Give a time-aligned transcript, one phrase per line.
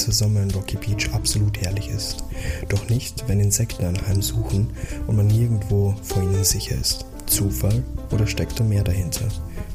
[0.00, 2.24] heißer Sommer in Rocky Beach absolut herrlich ist.
[2.70, 4.70] Doch nicht, wenn Insekten ein Heim suchen
[5.06, 7.04] und man nirgendwo vor ihnen sicher ist.
[7.26, 9.28] Zufall oder steckt da mehr dahinter?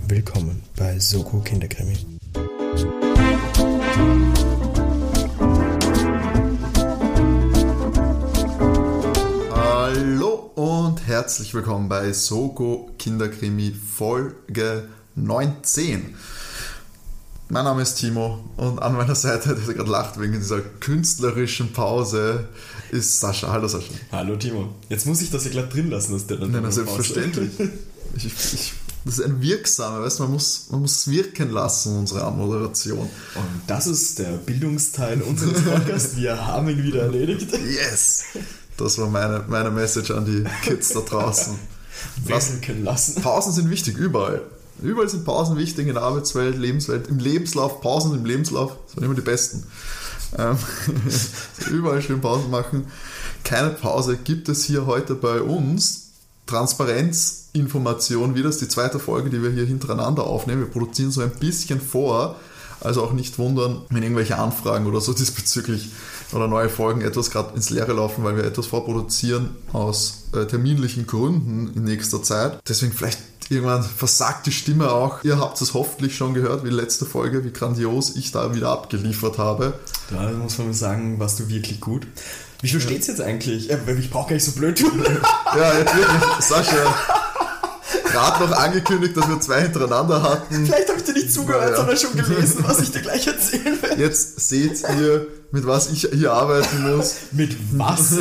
[0.07, 1.95] Willkommen bei Soko Kinderkrimi.
[9.51, 16.15] Hallo und herzlich willkommen bei Soko Kinderkrimi Folge 19.
[17.47, 22.47] Mein Name ist Timo und an meiner Seite, der gerade lacht wegen dieser künstlerischen Pause,
[22.89, 23.51] ist Sascha.
[23.51, 23.93] Hallo Sascha.
[24.11, 24.73] Hallo Timo.
[24.89, 26.51] Jetzt muss ich das ja gleich drin lassen, dass der dann.
[26.51, 27.51] Nein, selbstverständlich.
[28.15, 32.23] Ich, ich, das ist ein wirksamer, weißt man muss, man muss es wirken lassen, unsere
[32.23, 33.01] Anmoderation.
[33.35, 36.17] Und das ist der Bildungsteil unseres Podcasts.
[36.17, 37.51] Wir haben ihn wieder erledigt.
[37.51, 38.23] Yes!
[38.75, 41.53] Das war meine, meine Message an die Kids da draußen.
[42.25, 43.21] Wirken lassen.
[43.21, 44.41] Pausen sind wichtig, überall.
[44.81, 49.05] Überall sind Pausen wichtig in der Arbeitswelt, Lebenswelt, im Lebenslauf, Pausen im Lebenslauf, das waren
[49.05, 49.63] immer die besten.
[50.37, 50.57] Ähm,
[51.71, 52.87] überall schön Pausen machen.
[53.43, 56.01] Keine Pause gibt es hier heute bei uns.
[56.45, 60.61] Transparenzinformation wieder, das die zweite Folge, die wir hier hintereinander aufnehmen.
[60.61, 62.35] Wir produzieren so ein bisschen vor,
[62.81, 65.89] also auch nicht wundern, wenn irgendwelche Anfragen oder so diesbezüglich
[66.33, 71.05] oder neue Folgen etwas gerade ins Leere laufen, weil wir etwas vorproduzieren aus äh, terminlichen
[71.07, 72.59] Gründen in nächster Zeit.
[72.67, 73.19] Deswegen vielleicht
[73.49, 75.23] irgendwann versagt die Stimme auch.
[75.23, 79.37] Ihr habt es hoffentlich schon gehört, wie letzte Folge, wie grandios ich da wieder abgeliefert
[79.37, 79.73] habe.
[80.09, 82.07] Da muss man sagen, warst du wirklich gut.
[82.61, 83.69] Wie viel steht es jetzt eigentlich?
[83.69, 85.03] Ich brauche gar nicht so blöd tun.
[85.55, 86.95] Ja, jetzt wirklich, Sascha.
[88.11, 90.65] Gerade noch angekündigt, dass wir zwei hintereinander hatten.
[90.65, 91.75] Vielleicht habe ich dir nicht zugehört, Ja.
[91.77, 93.99] sondern schon gelesen, was ich dir gleich erzählen will.
[93.99, 97.15] Jetzt seht ihr, mit was ich hier arbeiten muss.
[97.31, 98.17] Mit was?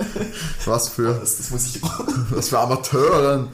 [0.66, 1.80] Was für, Das, das muss ich.
[2.30, 3.46] was für Amateuren.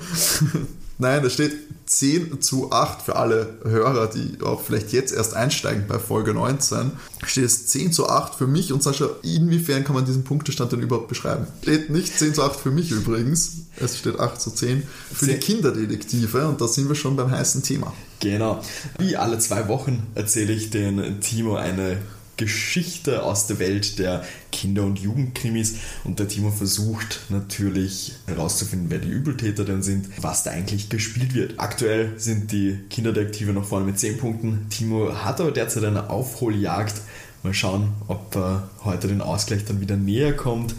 [0.99, 1.53] Nein, da steht
[1.87, 6.93] 10 zu 8 für alle Hörer, die auch vielleicht jetzt erst einsteigen bei Folge 19.
[7.27, 10.81] Steht es 10 zu 8 für mich und Sascha, inwiefern kann man diesen Punktestand denn
[10.81, 11.47] überhaupt beschreiben?
[11.63, 15.33] Steht nicht 10 zu 8 für mich übrigens, es steht 8 zu 10 für die
[15.33, 17.93] Sehr- Kinderdetektive und da sind wir schon beim heißen Thema.
[18.21, 18.63] Genau.
[18.99, 21.99] Wie alle zwei Wochen erzähle ich den Timo eine
[22.41, 25.75] Geschichte aus der Welt der Kinder- und Jugendkrimis
[26.05, 31.35] und der Timo versucht natürlich herauszufinden, wer die Übeltäter denn sind, was da eigentlich gespielt
[31.35, 31.61] wird.
[31.61, 34.67] Aktuell sind die Kinderdetektive noch vorne mit 10 Punkten.
[34.71, 37.03] Timo hat aber derzeit eine Aufholjagd.
[37.43, 40.75] Mal schauen, ob er heute den Ausgleich dann wieder näher kommt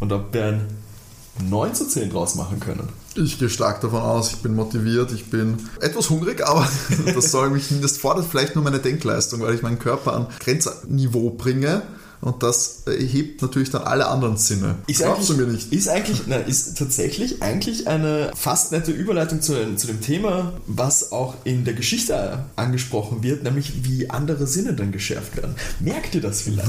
[0.00, 0.62] und ob wir ein
[1.50, 2.88] 9 zu 10 draus machen können.
[3.16, 6.68] Ich gehe stark davon aus, ich bin motiviert, ich bin etwas hungrig, aber
[7.14, 11.30] das soll mich, das fordert vielleicht nur meine Denkleistung, weil ich meinen Körper an Grenzniveau
[11.30, 11.82] bringe
[12.22, 14.76] und das äh, hebt natürlich dann alle anderen Sinne.
[14.86, 15.72] Glaubst du mir nicht?
[15.72, 21.10] Ist eigentlich, nein, ist tatsächlich eigentlich eine fast nette Überleitung zu, zu dem Thema, was
[21.10, 25.56] auch in der Geschichte angesprochen wird, nämlich wie andere Sinne dann geschärft werden.
[25.80, 26.68] Merkt ihr das vielleicht?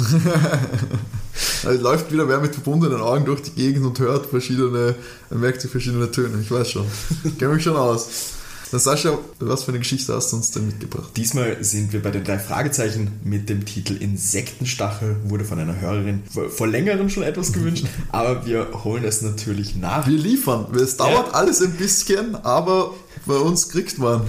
[1.81, 4.95] Läuft wieder wer mit verbundenen Augen durch die Gegend und hört verschiedene,
[5.29, 6.85] merkt sich verschiedene Töne, ich weiß schon.
[7.23, 8.32] Ich kenne mich schon aus.
[8.73, 11.11] Dann Sascha, was für eine Geschichte hast du uns denn mitgebracht?
[11.15, 16.23] Diesmal sind wir bei den drei Fragezeichen mit dem Titel Insektenstachel, wurde von einer Hörerin
[16.31, 20.07] vor, vor längerem schon etwas gewünscht, aber wir holen es natürlich nach.
[20.07, 20.65] Wir liefern.
[20.75, 21.33] Es dauert Ja.
[21.33, 22.95] alles ein bisschen, aber
[23.27, 24.21] bei uns kriegt man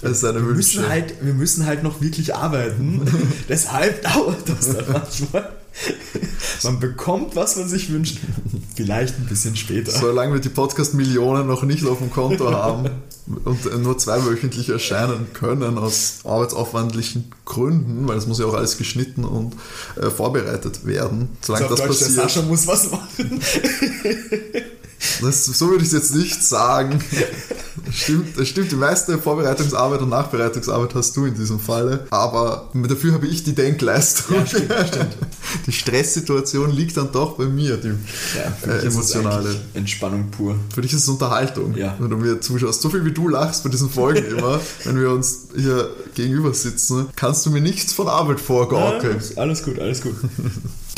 [0.00, 0.56] seine Wir Wünsche.
[0.78, 3.02] müssen, halt, wir müssen halt noch wirklich arbeiten.
[3.50, 5.52] Deshalb dauert das dann manchmal.
[6.62, 8.18] Man bekommt, was man sich wünscht.
[8.74, 9.92] Vielleicht ein bisschen später.
[9.92, 12.90] Solange wir die Podcast-Millionen noch nicht auf dem Konto haben
[13.44, 19.24] und nur zweiwöchentlich erscheinen können aus arbeitsaufwandlichen Gründen, weil es muss ja auch alles geschnitten
[19.24, 19.54] und
[19.96, 21.28] äh, vorbereitet werden.
[21.40, 22.30] Solange So das Deutsch, der passiert.
[22.30, 23.40] Sascha muss was machen.
[25.20, 27.02] Das, so würde ich es jetzt nicht sagen.
[27.92, 33.12] Stimmt, das stimmt, die meiste Vorbereitungsarbeit und Nachbereitungsarbeit hast du in diesem Falle, aber dafür
[33.14, 34.36] habe ich die Denkleistung.
[34.36, 35.16] Ja, stimmt, stimmt.
[35.66, 39.54] Die Stresssituation liegt dann doch bei mir, die Ja, äh, emotionale.
[39.74, 40.54] Entspannung pur.
[40.74, 41.96] Für dich ist es Unterhaltung, Ja.
[41.98, 42.80] wenn du mir zuschaust.
[42.80, 47.08] So viel wie du lachst bei diesen Folgen immer, wenn wir uns hier gegenüber sitzen,
[47.16, 49.20] kannst du mir nichts von Arbeit vorgaukeln.
[49.34, 50.14] Ja, alles gut, alles gut.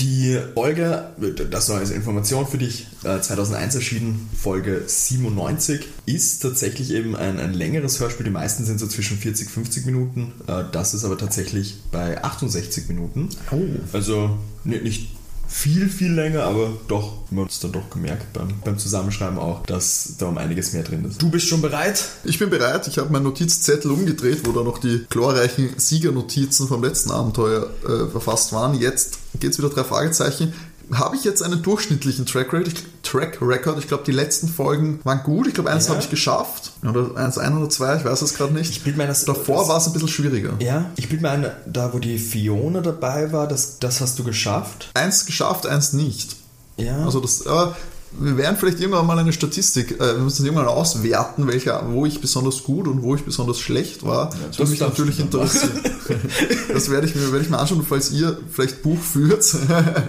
[0.00, 1.04] Die Folge,
[1.50, 7.38] das noch als Information für dich, äh, 2001 erschienen, Folge 97, ist tatsächlich eben ein,
[7.38, 8.24] ein längeres Hörspiel.
[8.24, 10.32] Die meisten sind so zwischen 40, 50 Minuten.
[10.48, 13.28] Äh, Das ist aber tatsächlich bei 68 Minuten.
[13.52, 13.60] Oh.
[13.92, 15.10] Also ni- nicht
[15.46, 19.64] viel, viel länger, aber doch, wir haben uns dann doch gemerkt beim, beim Zusammenschreiben auch,
[19.66, 21.20] dass da um einiges mehr drin ist.
[21.20, 22.04] Du bist schon bereit?
[22.24, 26.82] Ich bin bereit, ich habe meinen Notizzettel umgedreht, wo da noch die glorreichen Siegernotizen vom
[26.82, 28.78] letzten Abenteuer äh, verfasst waren.
[28.78, 30.52] Jetzt geht's wieder drei Fragezeichen.
[30.92, 32.70] Habe ich jetzt einen durchschnittlichen Trackrate?
[32.70, 33.78] Ich, Track Record.
[33.78, 35.46] Ich glaube, die letzten Folgen waren gut.
[35.46, 35.90] Ich glaube, eins Ja.
[35.92, 36.72] habe ich geschafft.
[36.82, 38.70] Oder eins, ein oder zwei, ich weiß es gerade nicht.
[38.70, 40.54] Ich bild mir das- Davor war es ein bisschen schwieriger.
[40.58, 44.24] Ja, ich bin mir ein, da wo die Fiona dabei war, das, das hast du
[44.24, 44.90] geschafft.
[44.94, 46.36] Eins geschafft, eins nicht.
[46.76, 47.04] Ja.
[47.04, 47.76] Also das, aber
[48.18, 52.20] wir werden vielleicht irgendwann mal eine Statistik, äh, wir müssen irgendwann auswerten, welcher, wo ich
[52.20, 54.30] besonders gut und wo ich besonders schlecht war.
[54.30, 55.80] das das würde mich natürlich interessieren.
[56.72, 59.44] das werde ich, mir, werde ich mir anschauen, falls ihr vielleicht Buch führt,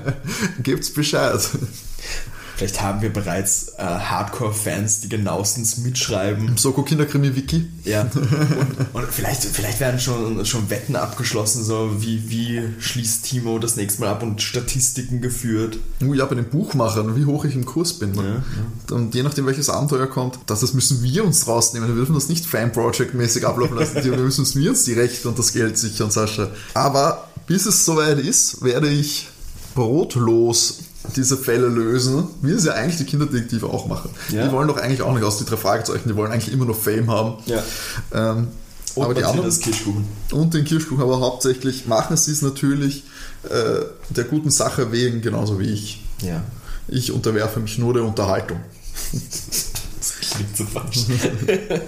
[0.64, 1.40] gebt's Bescheid.
[2.56, 6.56] Vielleicht haben wir bereits äh, Hardcore-Fans, die genauestens mitschreiben.
[6.58, 7.68] Soko Kinderkrimi Wiki.
[7.84, 8.02] Ja.
[8.94, 13.76] Und, und vielleicht, vielleicht werden schon, schon Wetten abgeschlossen, so wie, wie schließt Timo das
[13.76, 15.78] nächste Mal ab und Statistiken geführt.
[16.04, 18.12] Oh ja, bei den Buchmachern, wie hoch ich im Kurs bin.
[18.14, 18.44] ne?
[18.92, 21.90] Und je nachdem, welches Abenteuer kommt, das, das müssen wir uns rausnehmen.
[21.90, 24.04] Wir dürfen das nicht Fan-Project-mäßig ablaufen lassen.
[24.04, 26.50] Wir müssen wir uns die Rechte und das Geld sichern, Sascha.
[26.74, 29.28] Aber bis es soweit ist, werde ich
[29.76, 30.80] brotlos
[31.16, 34.10] diese Fälle lösen, wie es ja eigentlich die Kinderdetektive auch machen.
[34.30, 34.46] Ja.
[34.46, 36.76] Die wollen doch eigentlich auch nicht aus die drei Fragezeichen, die wollen eigentlich immer nur
[36.76, 37.36] Fame haben.
[37.46, 37.64] Ja.
[38.14, 38.48] Ähm,
[38.96, 40.06] Und aber die anderen, das Kirschkuchen.
[40.32, 43.04] und den Kirschkuchen, aber hauptsächlich machen sie es natürlich
[43.44, 46.04] äh, der guten Sache wegen, genauso wie ich.
[46.22, 46.44] Ja.
[46.88, 48.60] Ich unterwerfe mich nur der Unterhaltung.
[49.12, 51.06] Das klingt so falsch.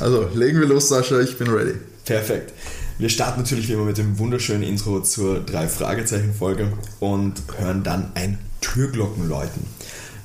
[0.00, 1.74] Also legen wir los, Sascha, ich bin ready.
[2.04, 2.52] Perfekt.
[2.98, 7.82] Wir starten natürlich wie immer mit dem wunderschönen Intro zur drei Fragezeichen Folge und hören
[7.82, 9.66] dann ein Türglockenläuten.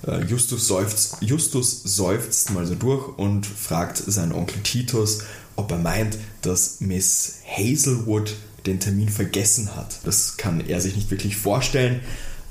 [0.07, 5.19] Äh, Justus seufzt, Justus seufzt mal so durch und fragt seinen Onkel Titus,
[5.55, 8.35] ob er meint, dass Miss Hazelwood
[8.65, 9.99] den Termin vergessen hat.
[10.03, 12.01] Das kann er sich nicht wirklich vorstellen,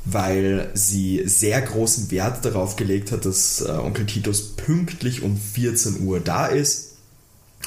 [0.05, 6.03] weil sie sehr großen Wert darauf gelegt hat, dass äh, Onkel Titus pünktlich um 14
[6.07, 6.93] Uhr da ist.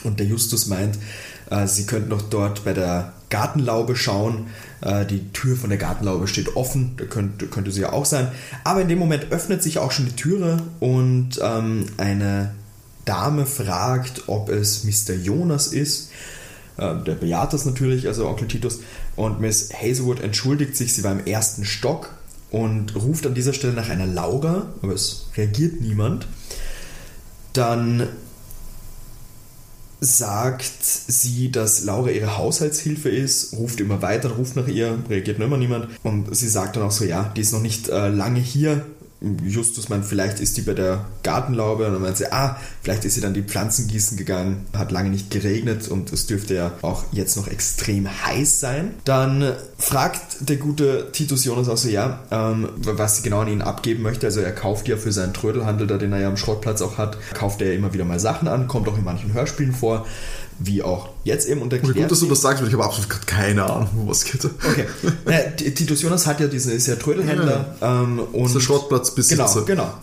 [0.04, 0.98] Und der Justus meint,
[1.50, 4.48] äh, sie könnten doch dort bei der Gartenlaube schauen.
[4.81, 8.30] Äh, die Tür von der Gartenlaube steht offen, da könnte, könnte sie ja auch sein.
[8.64, 12.52] Aber in dem Moment öffnet sich auch schon die Türe und ähm, eine
[13.06, 15.16] Dame fragt, ob es Mr.
[15.16, 16.12] Jonas ist.
[16.78, 18.80] Äh, Der bejaht das natürlich, also Onkel Titus.
[19.16, 22.14] Und Miss Hazelwood entschuldigt sich, sie war im ersten Stock
[22.52, 26.28] und ruft an dieser Stelle nach einer Laura, aber es reagiert niemand.
[27.54, 28.08] Dann
[30.01, 35.57] sagt sie, dass Laura ihre Haushaltshilfe ist, ruft immer weiter, ruft nach ihr, reagiert immer
[35.57, 35.88] niemand.
[36.04, 38.86] Und sie sagt dann auch so, ja, die ist noch nicht äh, lange hier.
[39.21, 43.16] Justus meint, vielleicht ist die bei der Gartenlaube und dann meint sie, ah, vielleicht ist
[43.16, 47.04] sie dann die Pflanzen gießen gegangen, hat lange nicht geregnet und es dürfte ja auch
[47.12, 48.94] jetzt noch extrem heiß sein.
[49.04, 53.62] Dann fragt der gute Titus Jonas auch so, ja, ähm, was sie genau an ihn
[53.62, 54.27] abgeben möchte.
[54.27, 57.18] Also er kauft ja für seinen Trödelhandel, da den er ja am Schrottplatz auch hat,
[57.33, 60.06] kauft er immer wieder mal Sachen an, kommt auch in manchen Hörspielen vor,
[60.60, 62.84] wie auch jetzt eben und Und erklärt gut, dass du das sagst, weil ich habe
[62.84, 64.44] absolut gerade keine Ahnung, um was geht.
[64.46, 64.86] Okay.
[65.26, 67.76] Naja, Titus Jonas hat ja diesen, ist ja Trödelhändler.
[67.82, 69.64] Ähm, und ist der Schrottplatzbesitzer.
[69.66, 69.94] Genau,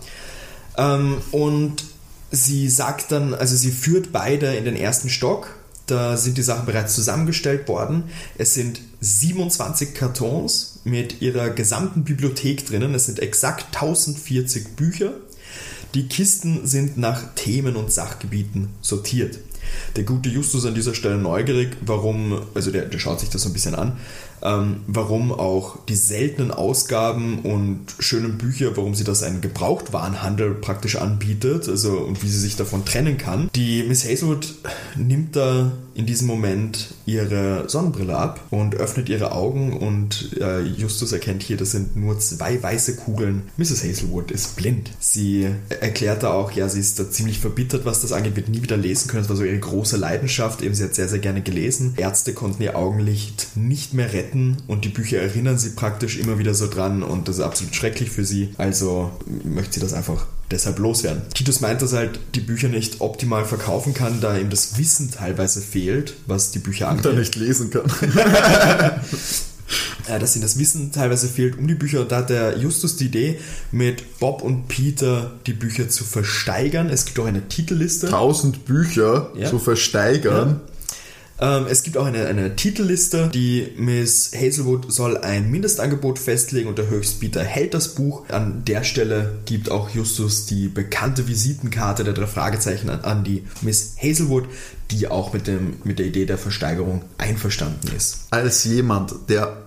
[0.77, 0.95] genau.
[0.95, 1.83] Ähm, und
[2.31, 5.55] sie sagt dann, also sie führt beide in den ersten Stock.
[5.85, 8.03] Da sind die Sachen bereits zusammengestellt worden.
[8.37, 12.93] Es sind 27 Kartons mit ihrer gesamten Bibliothek drinnen.
[12.93, 15.13] Es sind exakt 1040 Bücher.
[15.93, 19.39] Die Kisten sind nach Themen und Sachgebieten sortiert.
[19.95, 23.49] Der gute Justus an dieser Stelle neugierig, warum, also der, der schaut sich das so
[23.49, 23.97] ein bisschen an,
[24.41, 30.97] ähm, warum auch die seltenen Ausgaben und schönen Bücher, warum sie das einen Gebrauchtwarenhandel praktisch
[30.97, 33.49] anbietet, also und wie sie sich davon trennen kann.
[33.55, 34.55] Die Miss Hazelwood
[34.95, 41.11] nimmt da in diesem Moment ihre Sonnenbrille ab und öffnet ihre Augen und äh, Justus
[41.11, 43.43] erkennt hier, das sind nur zwei weiße Kugeln.
[43.57, 43.83] Mrs.
[43.83, 44.91] Hazelwood ist blind.
[44.99, 48.61] Sie erklärt da auch, ja, sie ist da ziemlich verbittert, was das angeht, wird nie
[48.61, 49.23] wieder lesen können.
[49.23, 50.61] Das war so ihre große Leidenschaft.
[50.61, 51.95] Eben, sie hat sehr, sehr gerne gelesen.
[51.97, 54.26] Ärzte konnten ihr Augenlicht nicht mehr retten
[54.67, 58.09] und die Bücher erinnern sie praktisch immer wieder so dran und das ist absolut schrecklich
[58.09, 58.49] für sie.
[58.57, 59.11] Also
[59.43, 61.23] möchte sie das einfach deshalb loswerden.
[61.33, 65.11] Titus meint, dass er halt die Bücher nicht optimal verkaufen kann, da ihm das Wissen
[65.11, 67.05] teilweise fehlt, was die Bücher Und angeht.
[67.05, 67.83] er nicht lesen kann.
[70.07, 71.99] dass ihnen das Wissen teilweise fehlt um die Bücher.
[72.01, 73.39] Und da hat der Justus die Idee,
[73.71, 76.89] mit Bob und Peter die Bücher zu versteigern.
[76.89, 78.07] Es gibt auch eine Titelliste.
[78.07, 79.49] 1000 Bücher Ja.
[79.49, 80.49] zu versteigern.
[80.49, 80.59] Ähm,
[81.39, 83.29] es gibt auch eine, eine Titelliste.
[83.31, 88.23] Die Miss Hazelwood soll ein Mindestangebot festlegen und der Höchstbieter hält das Buch.
[88.29, 93.45] An der Stelle gibt auch Justus die bekannte Visitenkarte der drei Fragezeichen an, an die
[93.61, 94.45] Miss Hazelwood,
[94.89, 98.27] die auch mit, dem, mit der Idee der Versteigerung einverstanden ist.
[98.31, 99.57] Als jemand, der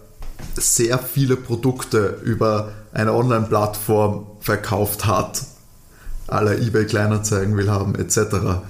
[0.56, 5.42] sehr viele Produkte über eine Online-Plattform verkauft hat,
[6.26, 8.62] aller eBay Kleinanzeigen will haben, etc.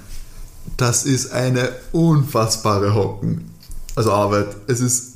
[0.77, 3.51] Das ist eine unfassbare Hocken.
[3.97, 4.49] Also Arbeit.
[4.67, 5.15] Es ist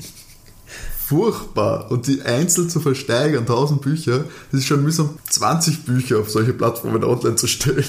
[1.07, 1.91] furchtbar.
[1.91, 6.53] Und die einzeln zu versteigern, 1000 Bücher, das ist schon mühsam, 20 Bücher auf solche
[6.53, 7.85] Plattformen online zu stellen.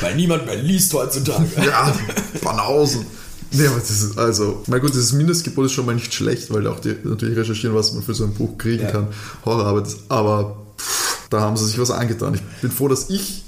[0.00, 1.46] Weil niemand mehr liest heutzutage.
[1.64, 1.94] Ja,
[2.42, 3.06] Banausen.
[3.52, 6.66] Nee, aber das ist, also, mein Gott, dieses Mindestgebot ist schon mal nicht schlecht, weil
[6.68, 8.90] auch die natürlich recherchieren, was man für so ein Buch kriegen Ja.
[8.92, 9.08] kann.
[9.44, 12.34] Horrorarbeit, aber pff, da haben sie sich was angetan.
[12.34, 13.44] Ich bin froh, dass ich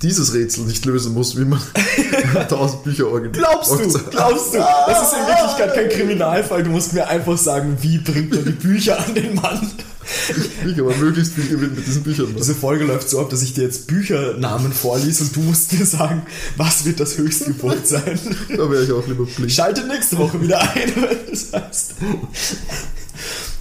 [0.00, 1.60] dieses Rätsel nicht lösen muss, wie man
[2.34, 3.46] 1000 Bücher organisiert.
[3.46, 3.76] Glaubst du?
[4.10, 4.58] Glaubst du?
[4.58, 6.62] Das ist in Wirklichkeit kein Kriminalfall.
[6.62, 9.70] Du musst mir einfach sagen, wie bringt man die Bücher an den Mann?
[10.66, 12.36] Ich aber möglichst viel Gewinn mit diesen Büchern machen.
[12.38, 15.86] Diese Folge läuft so ab, dass ich dir jetzt Büchernamen vorlese und du musst mir
[15.86, 16.22] sagen,
[16.56, 18.18] was wird das Höchstgebot sein.
[18.48, 19.52] Da wäre ich auch lieber blind.
[19.52, 21.94] Schalte nächste Woche wieder ein, wenn das heißt.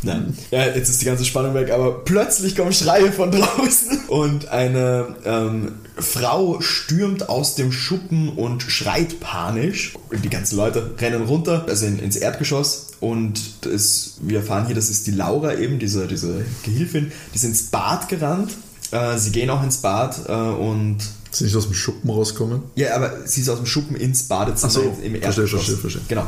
[0.04, 4.48] Nein, ja, jetzt ist die ganze Spannung weg, aber plötzlich kommen Schreie von draußen und
[4.50, 9.94] eine ähm, Frau stürmt aus dem Schuppen und schreit panisch.
[10.24, 14.90] Die ganzen Leute rennen runter, also in, ins Erdgeschoss und das, wir erfahren hier, das
[14.90, 18.52] ist die Laura eben, diese, diese Gehilfin, die ist ins Bad gerannt.
[18.92, 20.98] Äh, sie gehen auch ins Bad äh, und
[21.30, 22.64] Dass nicht aus dem Schuppen rauskommen.
[22.76, 25.50] ja, aber sie ist aus dem Schuppen ins Badezimmer Ach so, im verstehe, Erdgeschoss.
[25.52, 26.02] verstehe, verstehe.
[26.08, 26.26] Genau.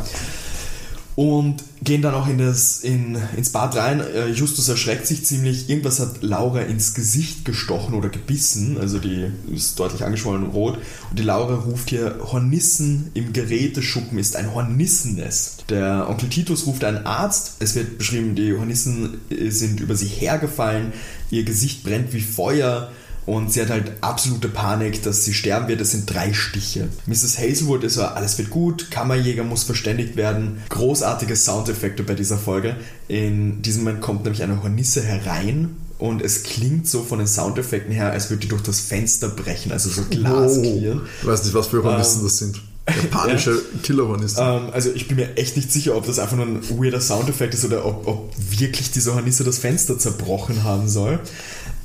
[1.15, 3.99] Und gehen dann auch in das, in, ins Bad rein.
[3.99, 5.69] Äh, Justus erschreckt sich ziemlich.
[5.69, 8.77] Irgendwas hat Laura ins Gesicht gestochen oder gebissen.
[8.79, 10.79] Also die ist deutlich angeschwollen und rot.
[11.09, 15.65] Und die Laura ruft hier, Hornissen im Geräteschuppen ist ein Hornissennest.
[15.69, 17.57] Der Onkel Titus ruft einen Arzt.
[17.59, 20.93] Es wird beschrieben, die Hornissen äh, sind über sie hergefallen.
[21.29, 22.91] Ihr Gesicht brennt wie Feuer.
[23.25, 25.81] Und sie hat halt absolute Panik, dass sie sterben wird.
[25.81, 26.89] Es sind drei Stiche.
[27.05, 27.37] Mrs.
[27.39, 30.61] Hazelwood ist so, alles wird gut, Kammerjäger muss verständigt werden.
[30.69, 32.75] Großartige Soundeffekte bei dieser Folge.
[33.07, 37.93] In diesem Moment kommt nämlich eine Hornisse herein und es klingt so von den Soundeffekten
[37.93, 41.01] her, als würde die durch das Fenster brechen, also so Glasklirren.
[41.01, 42.61] Oh, ich weiß nicht, was für Hornissen das sind.
[43.03, 44.43] Japanische Killerhornissen.
[44.45, 47.53] Ähm, also ich bin mir echt nicht sicher, ob das einfach nur ein weirder Soundeffekt
[47.53, 51.19] ist oder ob, ob wirklich diese Hornisse das Fenster zerbrochen haben soll.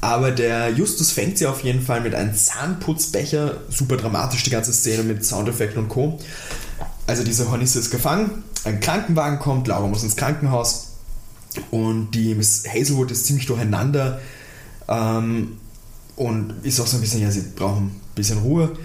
[0.00, 3.62] Aber der Justus fängt sie auf jeden Fall mit einem Zahnputzbecher.
[3.68, 6.18] Super dramatisch die ganze Szene mit Soundeffekten und Co.
[7.06, 10.88] Also diese Hornisse ist gefangen, ein Krankenwagen kommt, Laura muss ins Krankenhaus
[11.70, 14.20] und die Miss Hazelwood ist ziemlich durcheinander
[14.88, 15.56] ähm,
[16.16, 18.76] und ist auch so ein bisschen, ja, sie brauchen ein bisschen Ruhe.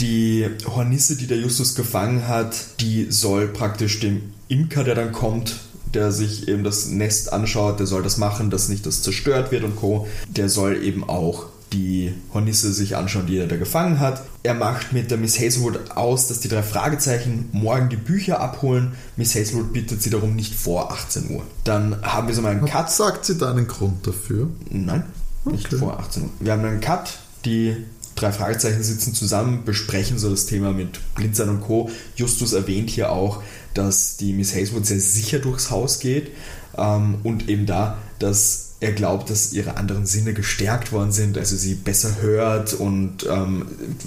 [0.00, 5.56] Die Hornisse, die der Justus gefangen hat, die soll praktisch dem Imker, der dann kommt,
[5.94, 9.64] der sich eben das Nest anschaut, der soll das machen, dass nicht das zerstört wird
[9.64, 10.06] und Co.
[10.28, 14.22] Der soll eben auch die Hornisse sich anschauen, die er da gefangen hat.
[14.42, 18.92] Er macht mit der Miss Hazelwood aus, dass die drei Fragezeichen morgen die Bücher abholen.
[19.16, 21.42] Miss Hazelwood bittet sie darum nicht vor 18 Uhr.
[21.62, 22.90] Dann haben wir so mal einen Cut.
[22.90, 24.48] Sagt sie da einen Grund dafür?
[24.68, 25.04] Nein,
[25.44, 25.76] nicht Okay.
[25.76, 26.28] vor 18 Uhr.
[26.40, 27.18] Wir haben einen Cut.
[27.44, 27.76] Die
[28.20, 31.90] drei Fragezeichen sitzen zusammen, besprechen so das Thema mit Blinzern und Co.
[32.16, 33.42] Justus erwähnt hier auch,
[33.74, 36.30] dass die Miss Hazelwood sehr sicher durchs Haus geht
[36.76, 41.54] ähm, und eben da, dass er glaubt, dass ihre anderen Sinne gestärkt worden sind, also
[41.54, 43.66] sie besser hört und ähm,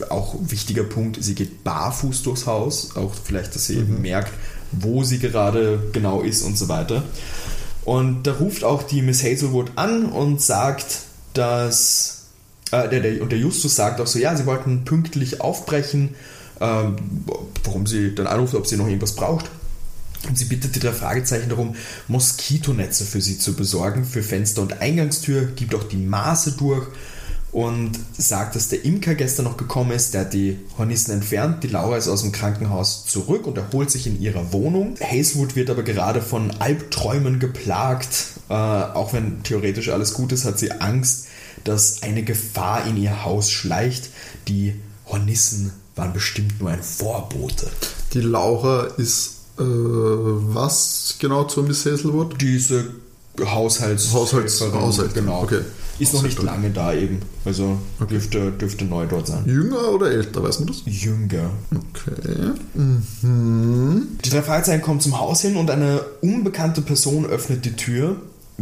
[0.10, 4.32] auch wichtiger Punkt, sie geht barfuß durchs Haus, auch vielleicht, dass sie eben merkt,
[4.72, 7.04] wo sie gerade genau ist und so weiter.
[7.86, 11.02] Und da ruft auch die Miss Hazelwood an und sagt,
[11.34, 12.23] dass.
[12.74, 16.16] Äh, der, der, und der Justus sagt auch so: Ja, sie wollten pünktlich aufbrechen.
[16.60, 16.96] Ähm,
[17.64, 19.50] warum sie dann anruft, ob sie noch irgendwas braucht.
[20.28, 21.76] Und sie bittet die drei Fragezeichen darum,
[22.08, 26.88] Moskitonetze für sie zu besorgen, für Fenster und Eingangstür, gibt auch die Maße durch
[27.52, 31.64] und sagt, dass der Imker gestern noch gekommen ist, der hat die Hornissen entfernt.
[31.64, 34.96] Die Laura ist aus dem Krankenhaus zurück und erholt sich in ihrer Wohnung.
[35.02, 38.40] Hazelwood wird aber gerade von Albträumen geplagt.
[38.50, 41.28] Äh, auch wenn theoretisch alles gut ist, hat sie Angst,
[41.64, 44.10] dass eine Gefahr in ihr Haus schleicht.
[44.48, 44.76] Die
[45.08, 47.70] Hornissen waren bestimmt nur ein Vorbote.
[48.14, 52.42] Die Laura ist äh, was genau zur Miss Hazelwood?
[52.42, 52.86] Diese
[53.40, 55.42] Haushalts Haushalts- Haushalt, genau.
[55.44, 55.62] okay.
[56.00, 57.20] Ist noch nicht lange da eben.
[57.46, 57.78] Also
[58.10, 59.44] dürfte, dürfte neu dort sein.
[59.46, 60.82] Jünger oder älter, weiß man das?
[60.86, 61.52] Jünger.
[61.72, 62.54] Okay.
[64.24, 68.16] Die drei Fragezeichen kommen zum Haus hin und eine unbekannte Person öffnet die Tür.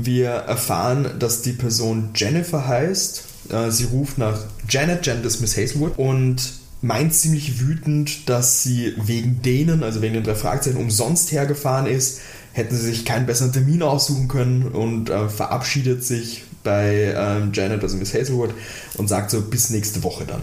[0.05, 3.23] Wir erfahren, dass die Person Jennifer heißt.
[3.49, 4.39] Äh, Sie ruft nach
[4.69, 6.41] Janet, Janet Miss Hazelwood und
[6.81, 12.21] meint ziemlich wütend, dass sie wegen denen, also wegen den drei Fragezeichen, umsonst hergefahren ist.
[12.53, 17.81] Hätten sie sich keinen besseren Termin aussuchen können und äh, verabschiedet sich bei ähm, Janet,
[17.81, 18.53] also Miss Hazelwood,
[18.95, 20.41] und sagt so bis nächste Woche dann.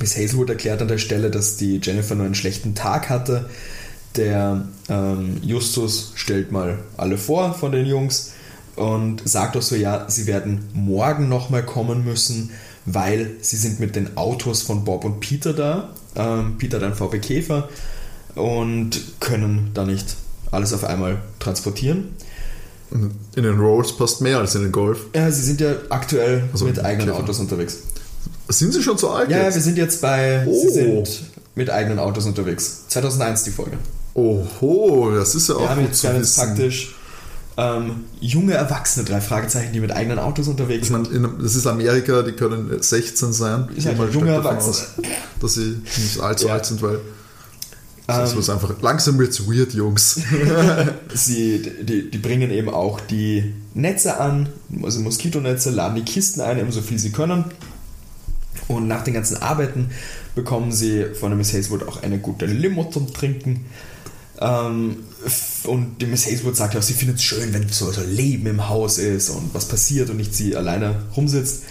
[0.00, 3.48] Miss Hazelwood erklärt an der Stelle, dass die Jennifer nur einen schlechten Tag hatte.
[4.16, 8.32] Der ähm, Justus stellt mal alle vor von den Jungs
[8.76, 12.50] und sagt auch so, ja, sie werden morgen nochmal kommen müssen,
[12.84, 15.90] weil sie sind mit den Autos von Bob und Peter da.
[16.14, 17.68] Ähm, Peter einen VW Käfer
[18.34, 20.16] und können da nicht
[20.50, 22.14] alles auf einmal transportieren.
[22.90, 25.06] In den Rolls passt mehr als in den Golf.
[25.14, 27.20] Ja, sie sind ja aktuell Also, mit eigenen okay.
[27.22, 27.78] Autos unterwegs.
[28.48, 29.64] Sind sie schon so alt Ja, ja, wir jetzt?
[29.64, 30.46] sind jetzt bei.
[30.46, 30.62] Oh.
[30.62, 31.22] Sie sind
[31.56, 32.84] mit eigenen Autos unterwegs.
[32.88, 33.76] 2001 die Folge.
[34.16, 36.46] Oho, das ist ja Wir auch haben gut jetzt, zu wir haben jetzt wissen.
[36.46, 36.94] praktisch
[37.58, 41.10] ähm, junge Erwachsene, drei Fragezeichen, die mit eigenen Autos unterwegs Ich sind.
[41.12, 43.68] meine, in- das ist Amerika, die können 16 sein.
[43.76, 44.70] Ist halt junge Erwachsene.
[44.70, 44.86] aus,
[45.40, 46.54] Dass sie nicht allzu Ja.
[46.54, 46.98] alt sind, weil
[48.06, 48.74] das Ähm, ist einfach.
[48.82, 50.20] Langsam wird's weird, Jungs.
[51.14, 54.48] Sie, die, die bringen eben auch die Netze an,
[54.82, 57.44] also Moskitonetze, laden die Kisten ein, eben so viel sie können.
[58.68, 59.90] Und nach den ganzen Arbeiten
[60.34, 63.64] bekommen sie von der Miss Hazelwood auch eine gute Limo zum Trinken.
[64.40, 64.96] Ähm,
[65.64, 68.46] und die Miss Hazelwood sagt ja auch, sie findet es schön, wenn so, so Leben
[68.46, 71.62] im Haus ist und was passiert und nicht sie alleine rumsitzt.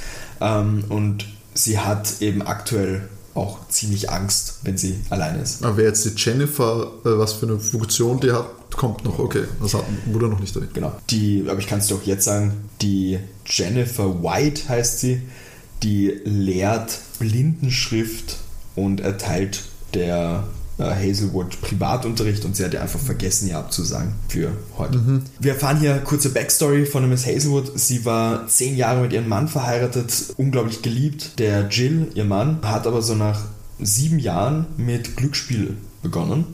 [0.42, 5.64] Ähm, und sie hat eben aktuell auch ziemlich Angst, wenn sie alleine ist.
[5.64, 9.20] Aber wer jetzt die Jennifer, äh, was für eine Funktion die hat, kommt noch.
[9.20, 10.74] Okay, das hat, wurde noch nicht erwähnt.
[10.74, 10.94] Genau.
[11.10, 15.22] Die, aber ich kann es dir auch jetzt sagen, die Jennifer White heißt sie,
[15.84, 18.38] die lehrt Blindenschrift
[18.76, 20.46] und erteilt der
[20.78, 25.22] Hazelwood Privatunterricht und sie hat ja einfach vergessen, ihr abzusagen für heute.
[25.40, 27.80] Wir erfahren hier kurze Backstory von Miss Hazelwood.
[27.80, 31.40] Sie war zehn Jahre mit ihrem Mann verheiratet, unglaublich geliebt.
[31.40, 33.42] Der Jill, ihr Mann, hat aber so nach
[33.80, 36.46] sieben Jahren mit Glücksspiel begonnen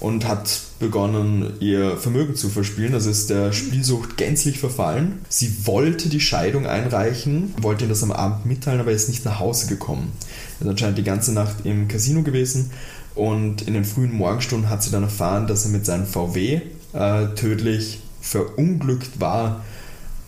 [0.00, 2.94] und hat begonnen, ihr Vermögen zu verspielen.
[2.94, 5.20] Also ist der Spielsucht gänzlich verfallen.
[5.28, 9.40] Sie wollte die Scheidung einreichen, wollte ihm das am Abend mitteilen, aber ist nicht nach
[9.40, 10.12] Hause gekommen.
[10.60, 12.70] Er ist anscheinend die ganze Nacht im Casino gewesen
[13.18, 16.60] und in den frühen Morgenstunden hat sie dann erfahren, dass er mit seinem VW
[16.92, 19.64] äh, tödlich verunglückt war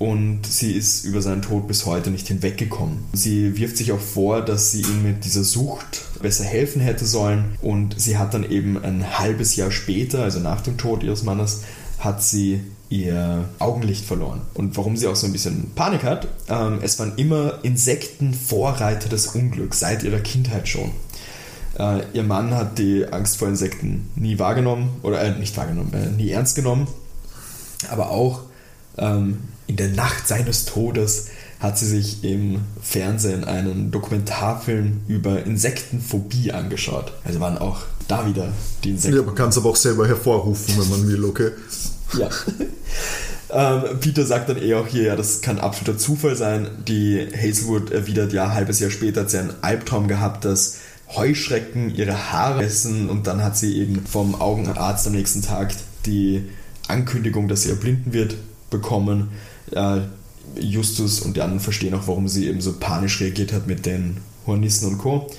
[0.00, 2.98] und sie ist über seinen Tod bis heute nicht hinweggekommen.
[3.12, 7.56] Sie wirft sich auch vor, dass sie ihm mit dieser Sucht besser helfen hätte sollen
[7.60, 11.62] und sie hat dann eben ein halbes Jahr später, also nach dem Tod ihres Mannes,
[11.98, 14.40] hat sie ihr Augenlicht verloren.
[14.54, 19.08] Und warum sie auch so ein bisschen Panik hat, ähm, es waren immer Insekten Vorreiter
[19.08, 20.90] des Unglücks, seit ihrer Kindheit schon.
[21.80, 26.10] Äh, ihr Mann hat die Angst vor Insekten nie wahrgenommen, oder äh, nicht wahrgenommen, äh,
[26.10, 26.86] nie ernst genommen.
[27.90, 28.42] Aber auch
[28.98, 36.52] ähm, in der Nacht seines Todes hat sie sich im Fernsehen einen Dokumentarfilm über Insektenphobie
[36.52, 37.12] angeschaut.
[37.24, 38.48] Also waren auch da wieder
[38.84, 39.18] die Insekten.
[39.18, 41.50] Ja, man kann es aber auch selber hervorrufen, wenn man will, okay.
[42.18, 42.28] Ja.
[43.82, 46.68] ähm, Peter sagt dann eh auch hier, ja, das kann absoluter Zufall sein.
[46.86, 50.78] Die Hazelwood erwidert, ja, ein halbes Jahr später hat sie einen Albtraum gehabt, dass
[51.14, 55.74] Heuschrecken ihre Haare essen und dann hat sie eben vom Augenarzt am nächsten Tag
[56.06, 56.44] die
[56.88, 58.36] Ankündigung, dass sie erblinden wird,
[58.70, 59.30] bekommen.
[59.72, 60.00] Äh,
[60.58, 64.18] Justus und die anderen verstehen auch, warum sie eben so panisch reagiert hat mit den
[64.46, 65.30] Hornissen und Co.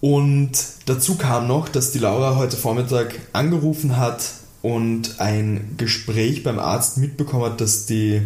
[0.00, 0.52] Und
[0.86, 4.24] dazu kam noch, dass die Laura heute Vormittag angerufen hat
[4.62, 8.22] und ein Gespräch beim Arzt mitbekommen hat, dass die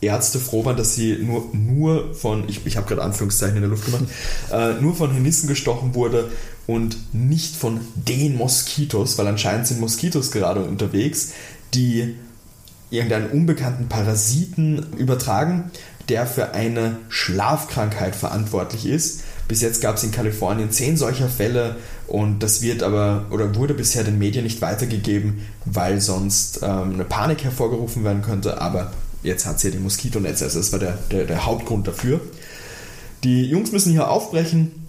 [0.00, 3.70] Ärzte froh waren, dass sie nur, nur von, ich, ich habe gerade Anführungszeichen in der
[3.70, 4.04] Luft gemacht,
[4.52, 6.30] äh, nur von Hornissen gestochen wurde
[6.66, 11.32] und nicht von den Moskitos, weil anscheinend sind Moskitos gerade unterwegs,
[11.74, 12.14] die
[12.90, 15.70] irgendeinen unbekannten Parasiten übertragen,
[16.08, 19.22] der für eine Schlafkrankheit verantwortlich ist.
[19.46, 23.74] Bis jetzt gab es in Kalifornien zehn solcher Fälle und das wird aber oder wurde
[23.74, 28.60] bisher den Medien nicht weitergegeben, weil sonst ähm, eine Panik hervorgerufen werden könnte.
[28.60, 32.20] Aber jetzt hat sie ja die Moskitonetze, also das war der, der, der Hauptgrund dafür.
[33.24, 34.88] Die Jungs müssen hier aufbrechen,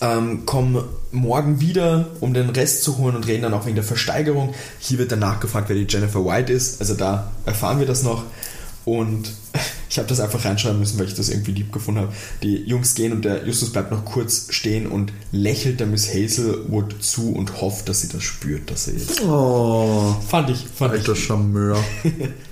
[0.00, 3.84] ähm, kommen morgen wieder, um den Rest zu holen und reden dann auch wegen der
[3.84, 4.54] Versteigerung.
[4.80, 6.80] Hier wird dann nachgefragt, wer die Jennifer White ist.
[6.80, 8.24] Also da erfahren wir das noch.
[8.84, 9.30] Und
[9.90, 12.12] ich habe das einfach reinschreiben müssen, weil ich das irgendwie lieb gefunden habe.
[12.42, 16.96] Die Jungs gehen und der Justus bleibt noch kurz stehen und lächelt der Miss Hazelwood
[17.00, 19.20] zu und hofft, dass sie das spürt, dass er jetzt.
[19.22, 21.24] Oh, Fand ich, fand alter ich.
[21.24, 21.78] Charmeur.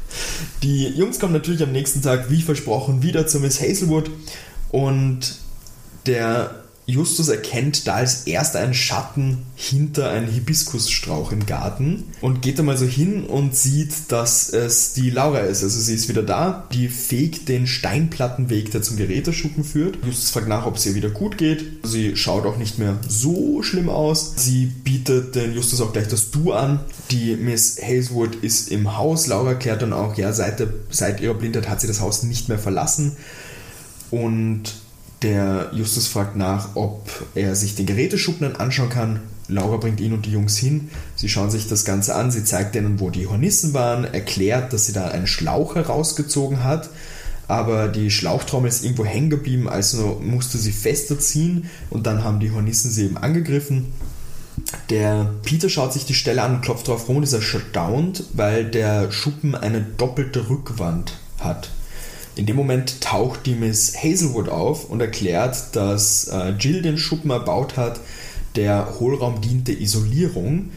[0.63, 4.11] Die Jungs kommen natürlich am nächsten Tag, wie versprochen, wieder zu Miss Hazelwood.
[4.71, 5.37] Und
[6.07, 6.55] der
[6.91, 12.63] Justus erkennt da als erster einen Schatten hinter einem Hibiskusstrauch im Garten und geht da
[12.63, 15.63] mal so hin und sieht, dass es die Laura ist.
[15.63, 19.99] Also sie ist wieder da, die fegt den Steinplattenweg, der zum Geräteschuppen führt.
[20.05, 21.65] Justus fragt nach, ob es ihr wieder gut geht.
[21.83, 24.35] Sie schaut auch nicht mehr so schlimm aus.
[24.37, 26.81] Sie bietet den Justus auch gleich das Du an.
[27.11, 29.27] Die Miss Hazelwood ist im Haus.
[29.27, 32.49] Laura klärt dann auch, ja, seit, der, seit ihrer Blindheit hat sie das Haus nicht
[32.49, 33.17] mehr verlassen.
[34.11, 34.75] Und
[35.23, 39.21] der Justus fragt nach, ob er sich den Geräteschuppen dann anschauen kann.
[39.49, 40.91] Laura bringt ihn und die Jungs hin.
[41.17, 42.31] Sie schauen sich das Ganze an.
[42.31, 46.89] Sie zeigt ihnen, wo die Hornissen waren, erklärt, dass sie da einen Schlauch herausgezogen hat.
[47.49, 52.39] Aber die Schlauchtrommel ist irgendwo hängen geblieben, also musste sie fester ziehen und dann haben
[52.39, 53.87] die Hornissen sie eben angegriffen.
[54.89, 58.67] Der Peter schaut sich die Stelle an und klopft drauf rum und ist erstaunt, weil
[58.67, 61.71] der Schuppen eine doppelte Rückwand hat.
[62.37, 67.31] In dem Moment taucht die Miss Hazelwood auf und erklärt, dass äh, Jill den Schuppen
[67.31, 68.01] erbaut hat,
[68.57, 70.71] der Hohlraum dient der Isolierung.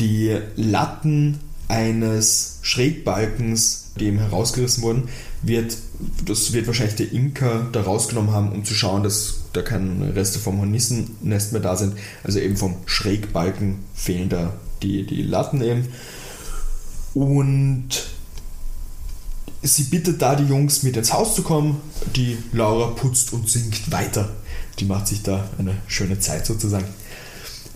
[0.00, 5.08] Die Latten eines Schrägbalkens, die eben herausgerissen wurden,
[5.42, 5.76] wird,
[6.24, 10.38] das wird wahrscheinlich der Inka da rausgenommen haben, um zu schauen, dass da keine Reste
[10.38, 11.94] vom Hornissennest mehr da sind.
[12.24, 15.88] Also eben vom Schrägbalken fehlen da die, die Latten eben.
[17.14, 17.88] Und
[19.62, 21.80] sie bittet da die Jungs mit ins Haus zu kommen.
[22.16, 24.30] Die Laura putzt und singt weiter.
[24.78, 26.86] Die macht sich da eine schöne Zeit sozusagen.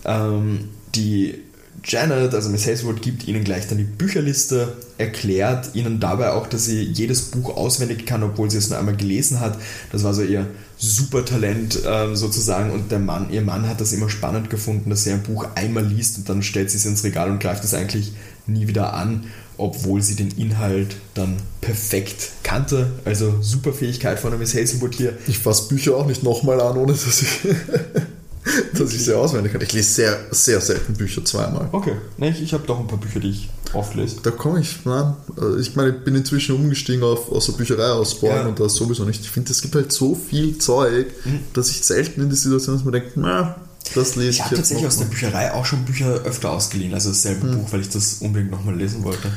[0.05, 1.35] Ähm, die
[1.83, 6.65] Janet, also Miss Hazelwood, gibt ihnen gleich dann die Bücherliste, erklärt ihnen dabei auch, dass
[6.65, 9.57] sie jedes Buch auswendig kann, obwohl sie es nur einmal gelesen hat.
[9.91, 10.47] Das war so ihr
[10.77, 15.11] Supertalent äh, sozusagen und der Mann, ihr Mann hat das immer spannend gefunden, dass sie
[15.11, 18.13] ein Buch einmal liest und dann stellt sie es ins Regal und greift es eigentlich
[18.47, 19.25] nie wieder an,
[19.57, 22.91] obwohl sie den Inhalt dann perfekt kannte.
[23.05, 25.13] Also super Fähigkeit von der Miss Hazelwood hier.
[25.27, 27.39] Ich fasse Bücher auch nicht nochmal an, ohne dass ich
[28.77, 29.61] dass ich sie auswendig kann.
[29.61, 31.69] Ich lese sehr, sehr selten Bücher zweimal.
[31.71, 34.17] Okay, nee, ich, ich habe doch ein paar Bücher, die ich oft lese.
[34.23, 37.89] Da komme ich, nein, äh, ich meine, ich bin inzwischen umgestiegen auf, aus der Bücherei
[37.89, 38.47] ausbauen ja.
[38.47, 39.21] und das sowieso nicht.
[39.21, 41.39] Ich finde, es gibt halt so viel Zeug, mhm.
[41.53, 43.55] dass ich selten in die Situation, dass man denkt, na,
[43.93, 44.35] das lese ich.
[44.37, 47.57] Ich habe tatsächlich aus der Bücherei auch schon Bücher öfter ausgeliehen, also dasselbe mhm.
[47.59, 49.31] Buch, weil ich das unbedingt nochmal lesen wollte.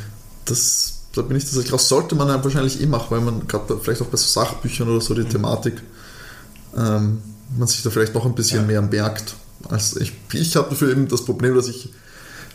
[0.45, 1.89] Das, da bin ich tatsächlich raus.
[1.89, 5.01] Sollte man ja wahrscheinlich eh machen, weil man gerade vielleicht auch bei so Sachbüchern oder
[5.01, 5.31] so die mhm.
[5.31, 5.83] Thematik
[6.77, 7.23] ähm,
[7.57, 8.67] man sich da vielleicht noch ein bisschen ja.
[8.67, 9.35] mehr merkt.
[9.69, 11.91] Als ich ich habe dafür eben das Problem, dass ich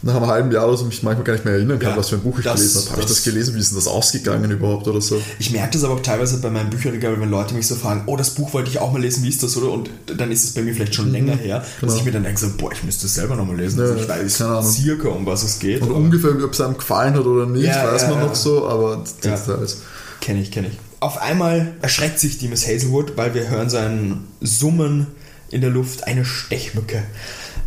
[0.05, 2.09] nach einem halben Jahr oder so mich manchmal gar nicht mehr erinnern kann, ja, was
[2.09, 2.91] für ein Buch ich das, gelesen habe.
[2.91, 3.55] Habe ich das gelesen?
[3.55, 5.19] Wie ist denn das ausgegangen überhaupt oder so?
[5.39, 8.15] Ich merke das aber auch teilweise bei meinem Bücherregal, wenn Leute mich so fragen, oh,
[8.15, 9.71] das Buch wollte ich auch mal lesen, wie ist das, oder?
[9.71, 11.91] Und dann ist es bei mir vielleicht schon mhm, länger her, genau.
[11.91, 13.79] dass ich mir dann denke, so, boah, ich müsste es selber nochmal lesen.
[13.79, 15.81] Ja, also ich weiß circa, um was es geht.
[15.81, 19.03] Und ungefähr, ob es einem gefallen hat oder nicht, ja, weiß man noch so, aber
[19.23, 19.77] Details.
[20.21, 20.77] Kenne ich, kenne ich.
[20.99, 25.07] Auf einmal erschreckt sich die Miss Hazelwood, weil wir hören sein Summen
[25.49, 26.05] in der Luft.
[26.05, 27.01] Eine Stechmücke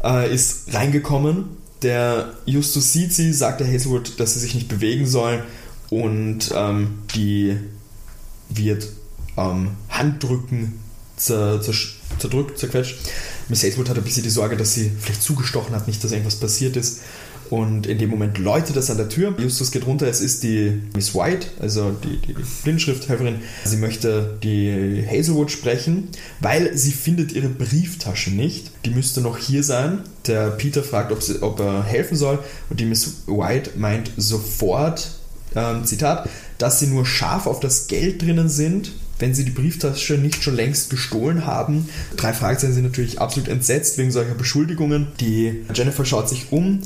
[0.05, 1.59] äh, ist reingekommen.
[1.83, 5.45] Der Justus sieht sie, sagt der Hazelwood, dass sie sich nicht bewegen soll
[5.91, 7.57] und ähm, die
[8.49, 8.89] wird
[9.37, 10.81] ähm, Handdrücken
[11.17, 11.75] zer, zer,
[12.19, 12.99] zerdrückt, zerquetscht.
[13.49, 16.37] Miss Hazelwood hat ein bisschen die Sorge, dass sie vielleicht zugestochen hat, nicht, dass irgendwas
[16.37, 17.01] passiert ist.
[17.51, 19.35] Und in dem Moment läutet es an der Tür.
[19.39, 20.07] Justus geht runter.
[20.07, 23.41] Es ist die Miss White, also die, die Blindschrifthelferin.
[23.65, 26.09] Sie möchte die Hazelwood sprechen,
[26.41, 28.71] weil sie findet ihre Brieftasche nicht.
[28.85, 30.01] Die müsste noch hier sein.
[30.27, 32.39] Der Peter fragt, ob, sie, ob er helfen soll.
[32.71, 35.11] Und die Miss White meint sofort,
[35.55, 40.15] ähm, Zitat, dass sie nur scharf auf das Geld drinnen sind, wenn sie die Brieftasche
[40.15, 41.89] nicht schon längst gestohlen haben.
[42.17, 45.09] Drei Fragezeichen sind natürlich absolut entsetzt wegen solcher Beschuldigungen.
[45.21, 46.81] Die Jennifer schaut sich um,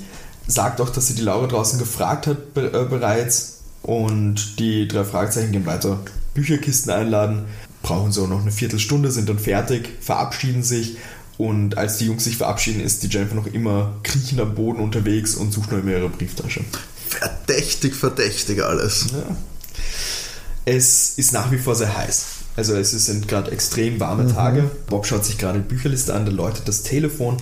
[0.47, 5.53] sagt auch, dass sie die Laura draußen gefragt hat äh, bereits und die drei Fragezeichen
[5.53, 5.99] gehen weiter.
[6.35, 7.45] Bücherkisten einladen,
[7.83, 10.97] brauchen so noch eine Viertelstunde, sind dann fertig, verabschieden sich
[11.39, 15.35] und als die Jungs sich verabschieden, ist die Jennifer noch immer kriechend am Boden unterwegs
[15.35, 16.65] und sucht noch immer ihre Brieftasche.
[17.09, 19.07] Verdächtig, verdächtig alles.
[19.13, 19.37] Ja.
[20.65, 22.25] Es ist nach wie vor sehr heiß.
[22.55, 24.35] Also es sind gerade extrem warme mhm.
[24.35, 24.71] Tage.
[24.89, 27.39] Bob schaut sich gerade die Bücherliste an, da läutet das Telefon.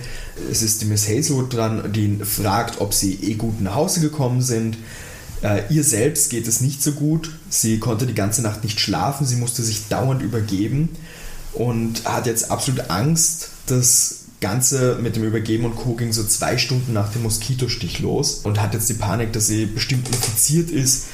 [0.49, 4.41] Es ist die Miss Hazelwood dran, die fragt, ob sie eh gut nach Hause gekommen
[4.41, 4.77] sind.
[5.41, 7.31] Äh, ihr selbst geht es nicht so gut.
[7.49, 9.25] Sie konnte die ganze Nacht nicht schlafen.
[9.25, 10.89] Sie musste sich dauernd übergeben
[11.53, 13.49] und hat jetzt absolut Angst.
[13.65, 15.93] Das Ganze mit dem Übergeben und Co.
[15.93, 19.65] ging so zwei Stunden nach dem Moskitostich los und hat jetzt die Panik, dass sie
[19.65, 21.05] bestimmt infiziert ist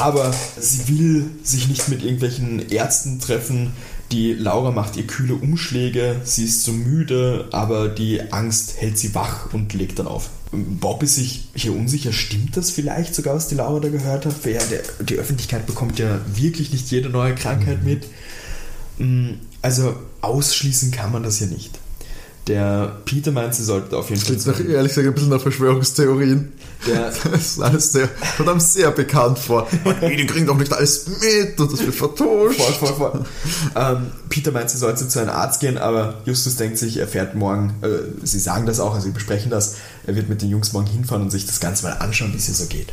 [0.00, 3.72] aber sie will sich nicht mit irgendwelchen Ärzten treffen.
[4.10, 9.14] Die Laura macht ihr kühle Umschläge, sie ist so müde, aber die Angst hält sie
[9.14, 10.28] wach und legt dann auf.
[10.52, 14.34] Bob ist sich hier unsicher, stimmt das vielleicht sogar, was die Laura da gehört hat?
[14.44, 17.88] Ja, der, die Öffentlichkeit bekommt ja wirklich nicht jede neue Krankheit mhm.
[17.88, 18.06] mit.
[18.98, 19.30] Mm,
[19.62, 21.78] also ausschließen kann man das ja nicht.
[22.48, 24.34] Der Peter meint, sie sollten auf jeden Fall.
[24.34, 26.52] Das klingt ehrlich gesagt ein bisschen nach Verschwörungstheorien.
[26.88, 29.68] Der das ist alles sehr, verdammt sehr bekannt vor.
[30.02, 32.60] die kriegen doch nicht alles mit und das wird vertuscht.
[32.60, 33.24] Voll, voll, voll.
[33.76, 37.36] Ähm, Peter meint, sie sollte zu einem Arzt gehen, aber Justus denkt sich, er fährt
[37.36, 40.72] morgen, äh, sie sagen das auch, also sie besprechen das, er wird mit den Jungs
[40.72, 42.92] morgen hinfahren und sich das Ganze mal anschauen, wie es hier so geht.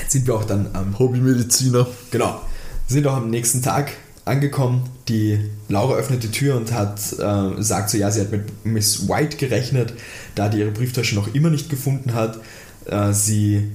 [0.00, 0.98] Jetzt sind wir auch dann am.
[0.98, 1.86] Hobbymediziner.
[2.10, 2.40] Genau.
[2.86, 3.92] Sind auch am nächsten Tag
[4.28, 4.88] angekommen.
[5.08, 5.38] Die
[5.68, 9.36] Laura öffnet die Tür und hat, äh, sagt so, ja, sie hat mit Miss White
[9.36, 9.94] gerechnet,
[10.34, 12.38] da die ihre Brieftasche noch immer nicht gefunden hat.
[12.86, 13.70] Äh, sie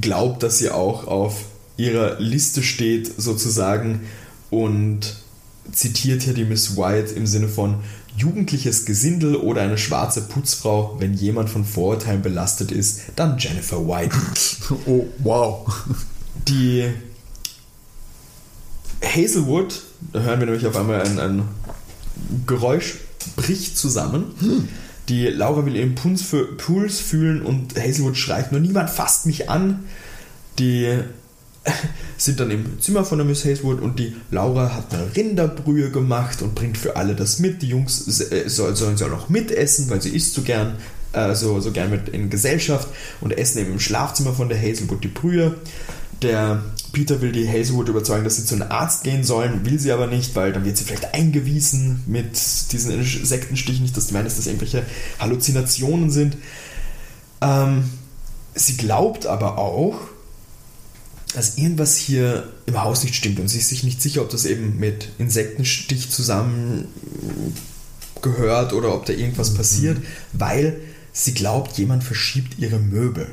[0.00, 1.44] glaubt, dass sie auch auf
[1.76, 4.00] ihrer Liste steht, sozusagen,
[4.50, 5.16] und
[5.72, 7.76] zitiert hier die Miss White im Sinne von
[8.16, 10.96] jugendliches Gesindel oder eine schwarze Putzfrau.
[10.98, 14.16] Wenn jemand von Vorurteilen belastet ist, dann Jennifer White.
[14.86, 15.66] Oh, wow.
[16.46, 16.84] Die
[19.02, 19.82] Hazelwood,
[20.12, 21.42] da hören wir nämlich auf einmal ein, ein
[22.46, 22.96] Geräusch,
[23.36, 24.24] bricht zusammen.
[25.08, 29.48] Die Laura will ihren Puls, für, Puls fühlen und Hazelwood schreit, nur niemand fasst mich
[29.48, 29.84] an.
[30.58, 30.98] Die
[32.16, 36.42] sind dann im Zimmer von der Miss Hazelwood und die Laura hat eine Rinderbrühe gemacht
[36.42, 37.62] und bringt für alle das mit.
[37.62, 40.76] Die Jungs äh, sollen, sollen sie auch noch mitessen, weil sie isst so gern,
[41.12, 42.88] äh, so, so gern mit in Gesellschaft
[43.20, 45.54] und essen eben im Schlafzimmer von der Hazelwood die Brühe.
[46.22, 46.62] Der
[46.98, 50.08] Peter will die Hazelwood überzeugen, dass sie zu einem Arzt gehen sollen, will sie aber
[50.08, 52.32] nicht, weil dann wird sie vielleicht eingewiesen mit
[52.72, 53.82] diesen Insektenstichen.
[53.82, 54.84] Nicht, dass du meinst, dass irgendwelche
[55.20, 56.36] Halluzinationen sind.
[57.40, 57.84] Ähm,
[58.56, 60.00] sie glaubt aber auch,
[61.34, 64.44] dass irgendwas hier im Haus nicht stimmt und sie ist sich nicht sicher, ob das
[64.44, 66.88] eben mit Insektenstich zusammen
[68.22, 69.56] gehört oder ob da irgendwas mhm.
[69.56, 69.98] passiert,
[70.32, 70.80] weil
[71.12, 73.28] sie glaubt, jemand verschiebt ihre Möbel.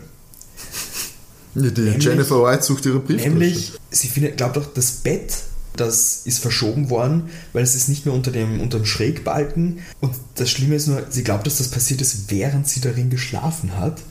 [1.55, 3.29] Die nämlich, Jennifer White sucht ihre Brieftasche.
[3.29, 5.33] Nämlich, sie findet, glaubt doch, das Bett,
[5.75, 9.79] das ist verschoben worden, weil es ist nicht mehr unter dem, unter dem Schrägbalken.
[10.01, 13.77] Und das Schlimme ist nur, sie glaubt, dass das passiert ist, während sie darin geschlafen
[13.77, 14.01] hat.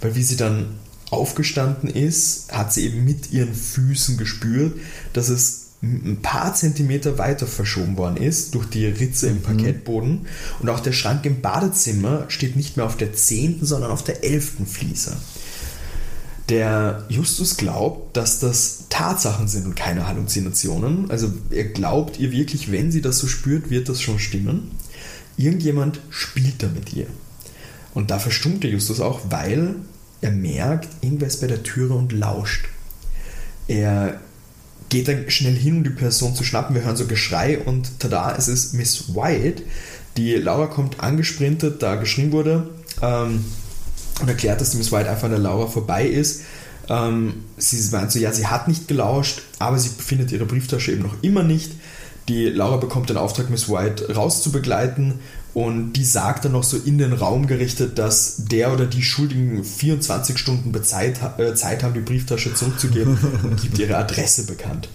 [0.00, 0.76] Weil wie sie dann
[1.10, 4.74] aufgestanden ist, hat sie eben mit ihren Füßen gespürt,
[5.12, 9.42] dass es ein paar Zentimeter weiter verschoben worden ist durch die Ritze im mhm.
[9.42, 10.26] Parkettboden.
[10.60, 14.24] Und auch der Schrank im Badezimmer steht nicht mehr auf der zehnten, sondern auf der
[14.24, 15.16] elften Fliese.
[16.48, 21.10] Der Justus glaubt, dass das Tatsachen sind und keine Halluzinationen.
[21.10, 24.72] Also er glaubt ihr wirklich, wenn sie das so spürt, wird das schon stimmen.
[25.36, 27.06] Irgendjemand spielt da mit ihr.
[27.94, 29.76] Und da verstummt der Justus auch, weil
[30.20, 32.66] er merkt, irgendwer ist bei der Türe und lauscht.
[33.66, 34.20] Er
[34.90, 36.74] geht dann schnell hin, um die Person zu schnappen.
[36.74, 39.62] Wir hören so Geschrei und tada, es ist Miss White.
[40.16, 42.70] Die Laura kommt angesprintet, da geschrien wurde.
[43.02, 43.44] Ähm,
[44.20, 46.42] und erklärt, dass die Miss White einfach an der Laura vorbei ist.
[46.88, 51.02] Ähm, sie meint so, ja, sie hat nicht gelauscht, aber sie findet ihre Brieftasche eben
[51.02, 51.72] noch immer nicht.
[52.28, 55.14] Die Laura bekommt den Auftrag, Miss White rauszubegleiten
[55.52, 59.62] und die sagt dann noch so in den Raum gerichtet, dass der oder die Schuldigen
[59.62, 64.88] 24 Stunden Zeit, äh, Zeit haben, die Brieftasche zurückzugeben und gibt ihre Adresse bekannt.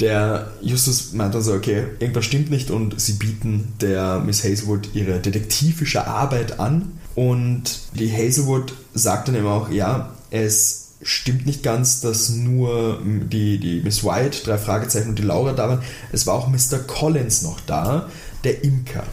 [0.00, 4.90] Der Justus meint dann so, okay, irgendwas stimmt nicht und sie bieten der Miss Hazelwood
[4.94, 7.62] ihre detektivische Arbeit an und
[7.94, 13.80] die Hazelwood sagt dann eben auch, ja, es stimmt nicht ganz, dass nur die, die
[13.82, 15.82] Miss White, drei Fragezeichen und die Laura da waren.
[16.12, 16.78] Es war auch Mr.
[16.86, 18.08] Collins noch da,
[18.42, 19.04] der Imker.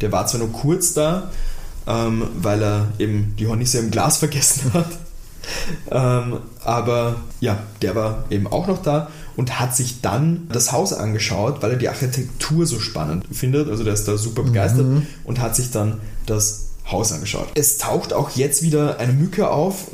[0.00, 1.30] Der war zwar nur kurz da,
[1.86, 4.90] ähm, weil er eben die Hornisse im Glas vergessen hat.
[5.90, 10.92] ähm, aber ja, der war eben auch noch da und hat sich dann das Haus
[10.92, 13.68] angeschaut, weil er die Architektur so spannend findet.
[13.68, 15.06] Also der ist da super begeistert mhm.
[15.24, 17.48] und hat sich dann das Haus angeschaut.
[17.54, 19.88] Es taucht auch jetzt wieder eine Mücke auf,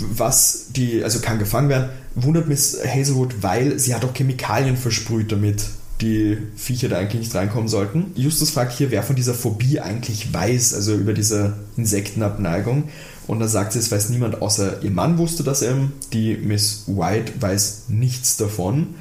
[0.00, 5.32] was die, also kann gefangen werden, wundert Miss Hazelwood, weil sie hat auch Chemikalien versprüht,
[5.32, 5.64] damit
[6.00, 8.12] die Viecher da eigentlich nicht reinkommen sollten.
[8.16, 12.88] Justus fragt hier, wer von dieser Phobie eigentlich weiß, also über diese Insektenabneigung.
[13.28, 15.92] Und dann sagt sie, es weiß niemand außer ihr Mann wusste das eben.
[16.12, 18.94] Die Miss White weiß nichts davon.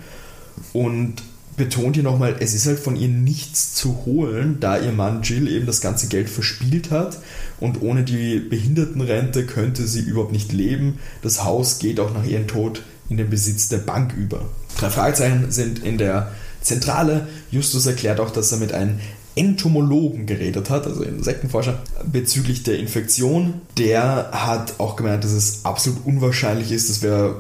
[0.74, 1.24] Und
[1.62, 5.48] betont hier nochmal, es ist halt von ihr nichts zu holen, da ihr Mann Jill
[5.48, 7.20] eben das ganze Geld verspielt hat
[7.60, 10.98] und ohne die Behindertenrente könnte sie überhaupt nicht leben.
[11.22, 14.50] Das Haus geht auch nach ihrem Tod in den Besitz der Bank über.
[14.80, 17.28] Drei Fragezeichen sind in der Zentrale.
[17.52, 19.00] Justus erklärt auch, dass er mit einem
[19.36, 23.62] Entomologen geredet hat, also Insektenforscher, bezüglich der Infektion.
[23.78, 27.36] Der hat auch gemeint, dass es absolut unwahrscheinlich ist, das wäre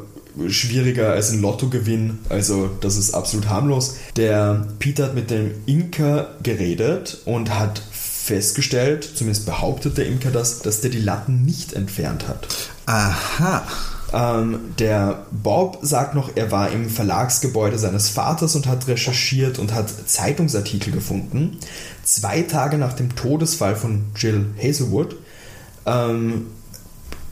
[0.47, 3.97] schwieriger als ein Lottogewinn, also das ist absolut harmlos.
[4.15, 10.59] Der Peter hat mit dem Imker geredet und hat festgestellt, zumindest behauptet der Imker das,
[10.59, 12.47] dass der die Latten nicht entfernt hat.
[12.85, 13.63] Aha.
[14.13, 19.73] Ähm, der Bob sagt noch, er war im Verlagsgebäude seines Vaters und hat recherchiert und
[19.73, 21.57] hat Zeitungsartikel gefunden.
[22.03, 25.15] Zwei Tage nach dem Todesfall von Jill Hazelwood,
[25.85, 26.47] ähm,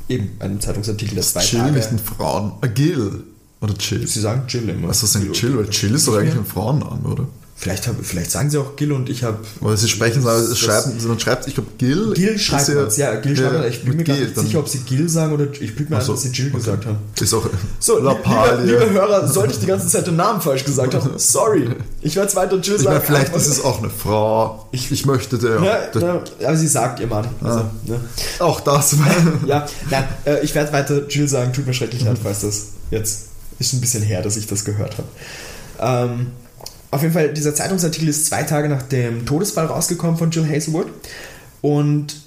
[0.10, 1.80] eben einem Zeitungsartikel, der zwei Jill Tage...
[1.80, 2.54] Ist ein Frauen...
[2.62, 3.24] Äh, Gil
[3.62, 4.08] oder Jill?
[4.08, 4.90] Sie sagen Jill immer.
[4.90, 5.58] Was sagen Jill?
[5.58, 7.28] Weil Jill ist doch eigentlich ein Frauenname, oder?
[7.62, 9.40] Vielleicht, hab, vielleicht sagen sie auch Gil und ich habe.
[9.60, 12.14] Weil sie sprechen, es schreiben, man schreibt, ich glaube, Gil.
[12.14, 14.78] Gil schreibt man ja, Gil schreibt ja, Ich bin mir gar nicht sicher, ob sie
[14.80, 16.56] Gil sagen oder ich bin mir an, dass sie Jill okay.
[16.56, 17.00] gesagt haben.
[17.20, 17.50] Ist auch.
[17.82, 21.68] So, liebe, liebe, Hörer, sollte ich die ganze Zeit den Namen falsch gesagt haben, sorry.
[22.02, 22.96] Ich werde es weiter Jill ich sagen.
[22.96, 24.70] Meine, vielleicht ist es auch eine Frau.
[24.72, 25.62] Ich, ich möchte der.
[25.62, 27.28] Ja, der ja, aber sie sagt ihr Mann.
[27.44, 27.72] Also, ah.
[27.84, 28.00] ne.
[28.40, 28.96] Auch das.
[29.46, 33.26] ja, nein, äh, ich werde weiter Jill sagen, tut mir schrecklich leid, falls das jetzt
[33.60, 35.10] ist ein bisschen her, dass ich das gehört habe.
[35.82, 36.28] Ähm,
[36.92, 40.88] Auf jeden Fall, dieser Zeitungsartikel ist zwei Tage nach dem Todesfall rausgekommen von Jill Hazelwood.
[41.62, 42.22] Und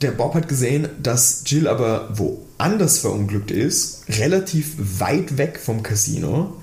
[0.00, 6.56] der Bob hat gesehen, dass Jill aber woanders verunglückt ist, relativ weit weg vom Casino.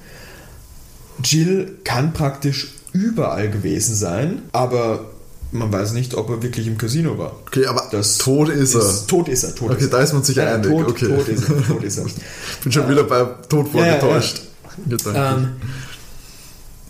[1.24, 5.06] Jill kann praktisch überall gewesen sein, aber
[5.52, 7.34] man weiß nicht, ob er wirklich im Casino war.
[7.46, 8.82] Okay, aber das tot ist er.
[8.82, 9.56] Ist, tot ist er.
[9.56, 10.72] Tot okay, ist da ist man sich ja, einig.
[10.72, 11.08] Tot, okay.
[11.08, 11.68] tot ist er.
[11.68, 12.06] Tot ist er.
[12.64, 14.42] Bin schon wieder bei Tod vorgetäuscht.
[14.90, 15.50] Ja, ja, ähm,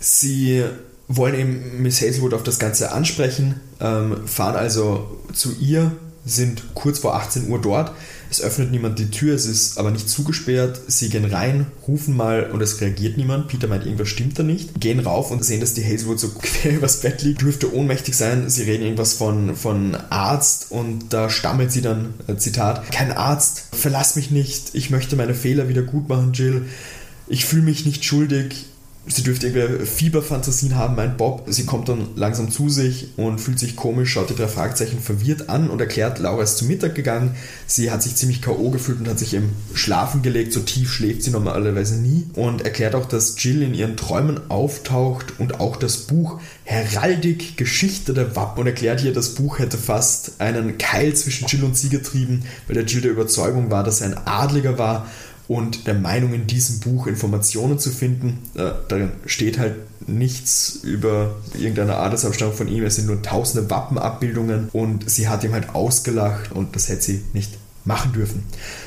[0.00, 0.64] sie
[1.08, 5.92] wollen eben Miss Hazelwood auf das Ganze ansprechen, ähm, fahren also zu ihr,
[6.24, 7.92] sind kurz vor 18 Uhr dort.
[8.30, 10.78] Es öffnet niemand die Tür, es ist aber nicht zugesperrt.
[10.86, 13.48] Sie gehen rein, rufen mal und es reagiert niemand.
[13.48, 14.78] Peter meint, irgendwas stimmt da nicht.
[14.78, 18.50] Gehen rauf und sehen, dass die Hazelwood so quer übers Bett liegt, dürfte ohnmächtig sein.
[18.50, 23.64] Sie reden irgendwas von, von Arzt und da stammelt sie dann, äh, Zitat, kein Arzt,
[23.72, 26.66] verlass mich nicht, ich möchte meine Fehler wieder gut machen, Jill.
[27.28, 28.66] Ich fühle mich nicht schuldig,
[29.08, 31.44] sie dürfte irgendwie Fieberfantasien haben, meint Bob.
[31.48, 35.48] Sie kommt dann langsam zu sich und fühlt sich komisch, schaut die drei Fragezeichen verwirrt
[35.48, 37.34] an und erklärt, Laura ist zu Mittag gegangen.
[37.66, 38.70] Sie hat sich ziemlich K.O.
[38.70, 40.52] gefühlt und hat sich im Schlafen gelegt.
[40.52, 42.26] So tief schläft sie normalerweise nie.
[42.34, 48.12] Und erklärt auch, dass Jill in ihren Träumen auftaucht und auch das Buch Heraldik, Geschichte
[48.12, 51.88] der Wappen und erklärt hier, das Buch hätte fast einen Keil zwischen Jill und sie
[51.88, 55.06] getrieben, weil der Jill der Überzeugung war, dass er ein Adliger war
[55.48, 58.38] und der Meinung, in diesem Buch Informationen zu finden.
[58.54, 62.84] Äh, darin steht halt nichts über irgendeine Adelsabstammung von ihm.
[62.84, 67.22] Es sind nur tausende Wappenabbildungen und sie hat ihm halt ausgelacht und das hätte sie
[67.32, 68.44] nicht machen dürfen.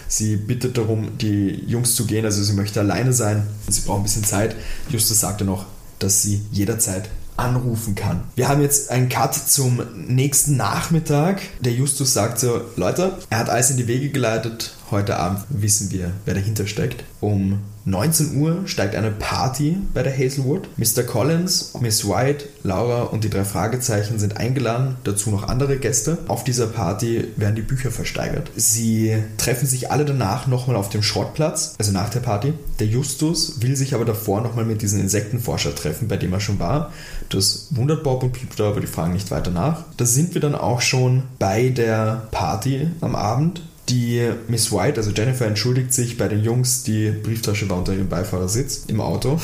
[0.07, 3.47] Sie bittet darum, die Jungs zu gehen, also sie möchte alleine sein.
[3.67, 4.55] Sie braucht ein bisschen Zeit.
[4.89, 5.65] Justus sagte noch,
[5.97, 8.21] dass sie jederzeit anrufen kann.
[8.35, 11.41] Wir haben jetzt einen Cut zum nächsten Nachmittag.
[11.61, 14.75] Der Justus sagt so, Leute, er hat alles in die Wege geleitet.
[14.91, 17.05] Heute Abend wissen wir, wer dahinter steckt.
[17.21, 20.67] Um 19 Uhr steigt eine Party bei der Hazelwood.
[20.77, 21.03] Mr.
[21.03, 26.17] Collins, Miss White, Laura und die drei Fragezeichen sind eingeladen, dazu noch andere Gäste.
[26.27, 28.51] Auf dieser Party werden die Bücher versteigert.
[28.57, 32.53] Sie treffen sich alle danach nochmal auf dem Schrottplatz, also nach der Party.
[32.79, 36.59] Der Justus will sich aber davor nochmal mit diesem Insektenforscher treffen, bei dem er schon
[36.59, 36.91] war.
[37.29, 39.85] Das wundert Bob und Peter, aber die fragen nicht weiter nach.
[39.95, 43.61] Da sind wir dann auch schon bei der Party am Abend.
[43.91, 48.07] Die Miss White, also Jennifer, entschuldigt sich bei den Jungs, die Brieftasche war unter ihrem
[48.07, 49.37] Beifahrersitz im Auto.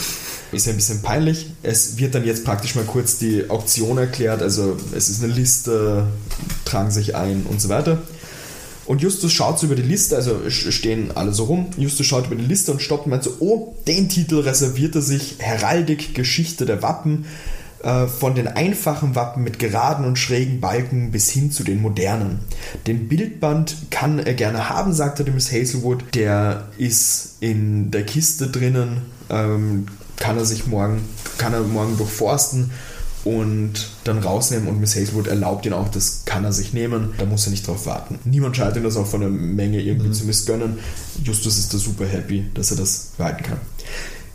[0.54, 1.48] Ist ja ein bisschen peinlich.
[1.64, 6.08] Es wird dann jetzt praktisch mal kurz die Auktion erklärt, also es ist eine Liste,
[6.64, 8.02] tragen sich ein und so weiter.
[8.86, 11.68] Und Justus schaut so über die Liste, also stehen alle so rum.
[11.76, 15.02] Justus schaut über die Liste und stoppt und meint so: Oh, den Titel reserviert er
[15.02, 17.26] sich: Heraldik, Geschichte der Wappen.
[17.84, 22.40] Äh, von den einfachen Wappen mit geraden und schrägen Balken bis hin zu den modernen.
[22.88, 26.04] Den Bildband kann er gerne haben, sagte der Miss Hazelwood.
[26.16, 29.86] Der ist in der Kiste drinnen, ähm,
[30.16, 31.04] kann er sich morgen,
[31.38, 32.72] kann er morgen durchforsten
[33.24, 37.26] und dann rausnehmen und Miss Hazelwood erlaubt ihn auch, das kann er sich nehmen, da
[37.26, 38.18] muss er nicht drauf warten.
[38.26, 40.14] Niemand scheint ihn das auch von der Menge irgendwie mhm.
[40.14, 40.80] zu missgönnen.
[41.24, 43.58] Justus ist da super happy, dass er das behalten kann.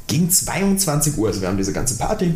[0.07, 2.35] Gegen 22 Uhr, also wir haben diese ganze Party,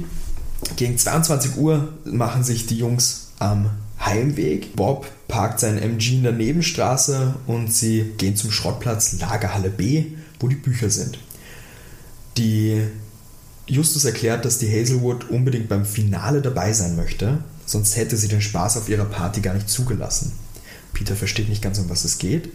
[0.77, 4.75] gegen 22 Uhr machen sich die Jungs am Heimweg.
[4.77, 10.07] Bob parkt sein MG in der Nebenstraße und sie gehen zum Schrottplatz Lagerhalle B,
[10.41, 11.19] wo die Bücher sind.
[12.37, 12.83] Die
[13.67, 18.41] Justus erklärt, dass die Hazelwood unbedingt beim Finale dabei sein möchte, sonst hätte sie den
[18.41, 20.33] Spaß auf ihrer Party gar nicht zugelassen.
[20.93, 22.51] Peter versteht nicht ganz, um was es geht.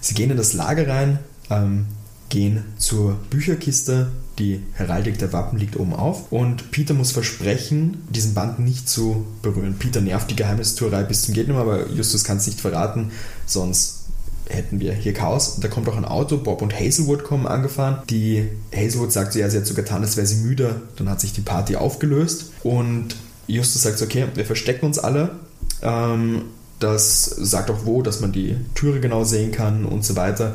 [0.00, 1.18] Sie gehen in das Lager rein,
[1.50, 1.86] ähm,
[2.30, 8.34] gehen zur Bücherkiste, die Heraldik der Wappen liegt oben auf und Peter muss versprechen, diesen
[8.34, 9.76] Band nicht zu berühren.
[9.78, 13.12] Peter nervt die Geheimnistuerei bis zum Gehtnimmer, aber Justus kann es nicht verraten,
[13.46, 14.00] sonst
[14.48, 15.60] hätten wir hier Chaos.
[15.60, 17.98] Da kommt auch ein Auto, Bob und Hazelwood kommen angefahren.
[18.08, 20.82] Die Hazelwood sagt so, ja, sie hat so getan, als wäre sie müde.
[20.96, 23.14] Dann hat sich die Party aufgelöst und
[23.46, 25.36] Justus sagt so, okay, wir verstecken uns alle.
[25.82, 26.46] Ähm,
[26.78, 30.54] das sagt auch wo, dass man die Türe genau sehen kann und so weiter.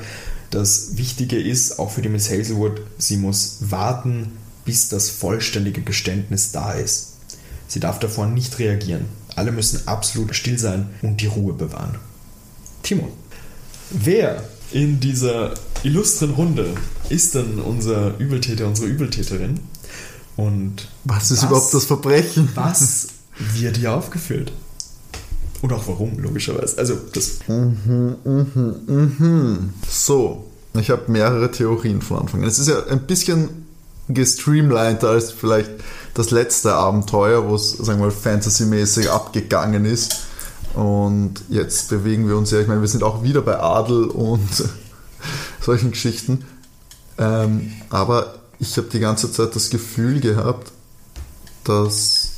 [0.49, 6.51] Das Wichtige ist, auch für die Miss Hazelwood, sie muss warten, bis das vollständige Geständnis
[6.51, 7.13] da ist.
[7.67, 9.05] Sie darf davor nicht reagieren.
[9.35, 11.97] Alle müssen absolut still sein und die Ruhe bewahren.
[12.83, 13.09] Timo,
[13.91, 16.75] wer in dieser illustren Runde
[17.09, 19.59] ist denn unser Übeltäter, unsere Übeltäterin?
[20.35, 22.49] Und was ist was, überhaupt das Verbrechen?
[22.55, 24.51] Was wird hier aufgeführt?
[25.65, 26.77] Und auch warum, logischerweise.
[26.77, 27.39] Also, das.
[27.47, 29.73] Mhm, mhm, mhm.
[29.89, 30.45] So,
[30.75, 32.47] ich habe mehrere Theorien von Anfang an.
[32.47, 33.65] Es ist ja ein bisschen
[34.07, 35.71] gestreamliner als vielleicht
[36.13, 40.27] das letzte Abenteuer, wo es, sagen wir mal, fantasymäßig abgegangen ist.
[40.75, 44.65] Und jetzt bewegen wir uns ja, ich meine, wir sind auch wieder bei Adel und
[45.61, 46.45] solchen Geschichten.
[47.17, 50.71] Ähm, aber ich habe die ganze Zeit das Gefühl gehabt,
[51.63, 52.34] dass.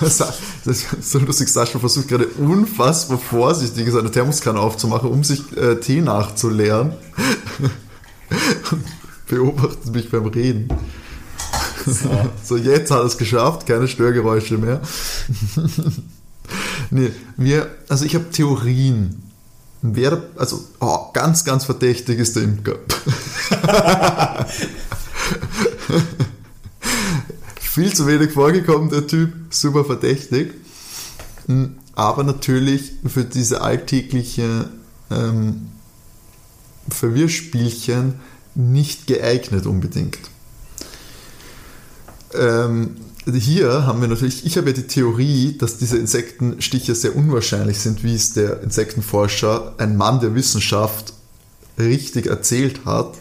[0.00, 0.20] Das
[0.64, 6.00] ist so lustig, Sascha versucht gerade unfassbar vorsichtig seine Thermoskanne aufzumachen, um sich äh, Tee
[6.00, 6.92] nachzuleeren.
[8.70, 8.84] Und
[9.28, 10.68] beobachtet mich beim Reden.
[11.86, 12.30] So.
[12.42, 14.80] so, jetzt hat er es geschafft, keine Störgeräusche mehr.
[16.90, 19.22] nee, wir, also ich habe Theorien.
[19.82, 22.76] Wer, also oh, ganz, ganz verdächtig ist der Imker.
[27.74, 30.54] Viel zu wenig vorgekommen, der Typ, super verdächtig.
[31.46, 34.68] Hm, aber natürlich für diese alltägliche
[35.10, 35.70] ähm,
[36.88, 38.14] Verwirrspielchen
[38.54, 40.20] nicht geeignet unbedingt.
[42.32, 42.94] Ähm,
[43.26, 48.04] hier haben wir natürlich, ich habe ja die Theorie, dass diese Insektenstiche sehr unwahrscheinlich sind,
[48.04, 51.12] wie es der Insektenforscher, ein Mann der Wissenschaft,
[51.76, 53.16] richtig erzählt hat.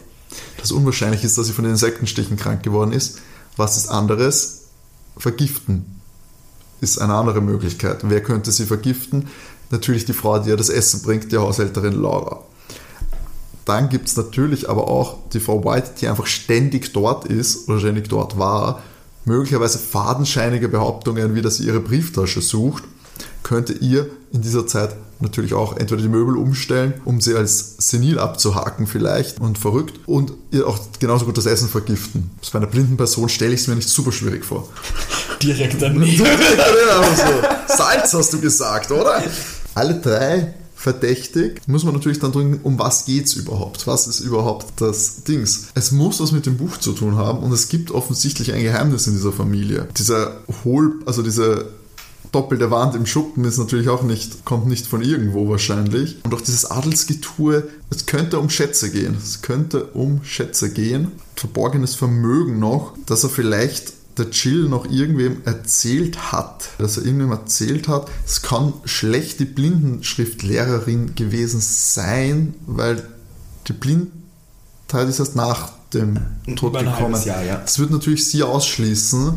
[0.59, 3.17] Dass unwahrscheinlich ist, dass sie von den Insektenstichen krank geworden ist.
[3.57, 4.61] Was ist anderes?
[5.17, 6.01] Vergiften
[6.81, 7.99] ist eine andere Möglichkeit.
[8.03, 9.27] Wer könnte sie vergiften?
[9.69, 12.41] Natürlich die Frau, die ihr das Essen bringt, die Haushälterin Laura.
[13.65, 17.79] Dann gibt es natürlich aber auch die Frau White, die einfach ständig dort ist oder
[17.79, 18.81] ständig dort war
[19.25, 22.83] möglicherweise fadenscheinige Behauptungen, wie dass sie ihre Brieftasche sucht,
[23.41, 28.19] könnte ihr in dieser Zeit natürlich auch entweder die Möbel umstellen, um sie als senil
[28.19, 32.31] abzuhaken vielleicht und verrückt und ihr auch genauso gut das Essen vergiften.
[32.39, 34.69] Das bei einer blinden Person stelle ich es mir nicht super schwierig vor.
[35.41, 36.25] Direkt daneben.
[37.67, 39.23] Salz hast du gesagt, oder?
[39.73, 40.53] Alle drei
[40.83, 43.87] verdächtig, muss man natürlich dann drücken, um was geht es überhaupt?
[43.87, 45.67] Was ist überhaupt das Dings?
[45.75, 49.07] Es muss was mit dem Buch zu tun haben und es gibt offensichtlich ein Geheimnis
[49.07, 49.87] in dieser Familie.
[49.97, 51.69] Dieser Hohl, also diese
[52.33, 56.17] doppelte Wand im Schuppen ist natürlich auch nicht, kommt nicht von irgendwo wahrscheinlich.
[56.25, 59.15] Und auch dieses Adelsgetue, es könnte um Schätze gehen.
[59.17, 61.11] Es könnte um Schätze gehen.
[61.35, 67.31] Verborgenes Vermögen noch, dass er vielleicht der Jill noch irgendwem erzählt hat, dass er irgendwem
[67.31, 73.07] erzählt hat, es kann schlecht die Blindenschriftlehrerin gewesen sein, weil
[73.67, 76.19] die Blindheit ist erst nach dem
[76.55, 77.21] Tod gekommen.
[77.23, 77.57] Jahr, ja.
[77.57, 79.33] Das wird natürlich sie ausschließen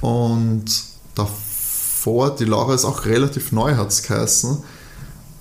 [0.00, 0.64] und
[2.02, 4.58] davor, die Laura ist auch relativ neu, hat es geheißen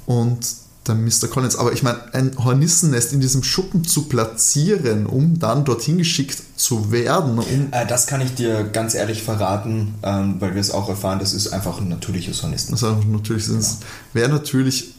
[0.06, 0.40] und
[0.88, 1.28] der Mr.
[1.28, 1.56] Collins.
[1.56, 6.92] Aber ich meine, ein Hornissennest in diesem Schuppen zu platzieren, um dann dorthin geschickt zu
[6.92, 7.40] werden.
[7.40, 11.20] Um äh, das kann ich dir ganz ehrlich verraten, ähm, weil wir es auch erfahren,
[11.20, 12.84] das ist einfach ein natürliches Hornissennest.
[12.84, 13.78] Das ist natürlich, ja.
[14.14, 14.94] wäre natürlich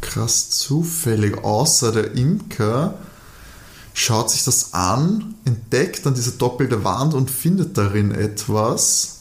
[0.00, 2.94] krass zufällig, außer der Imker
[3.92, 9.15] schaut sich das an, entdeckt dann diese doppelte Wand und findet darin etwas.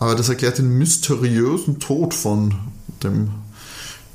[0.00, 2.54] Aber das erklärt den mysteriösen Tod von
[3.02, 3.32] dem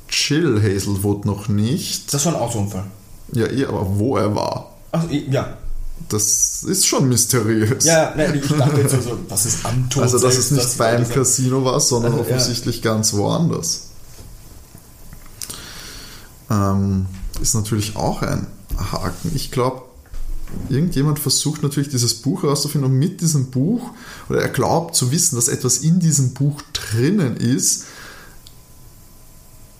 [0.08, 2.12] Chill Hazelwood noch nicht.
[2.12, 2.84] Das war ein Autounfall.
[3.32, 4.76] Ja, eh, aber wo er war.
[4.90, 5.56] Ach, ja.
[6.08, 7.84] Das ist schon mysteriös.
[7.84, 10.02] Ja, nein, ich dachte jetzt so, was ist am Tod?
[10.02, 12.92] Also, dass es nicht das beim Casino war, sondern also, offensichtlich ja.
[12.92, 13.82] ganz woanders.
[16.50, 17.06] Ähm,
[17.40, 19.30] ist natürlich auch ein Haken.
[19.36, 19.82] Ich glaube,
[20.68, 23.90] irgendjemand versucht natürlich dieses Buch herauszufinden und mit diesem Buch,
[24.28, 27.84] oder er glaubt zu wissen, dass etwas in diesem Buch drinnen ist,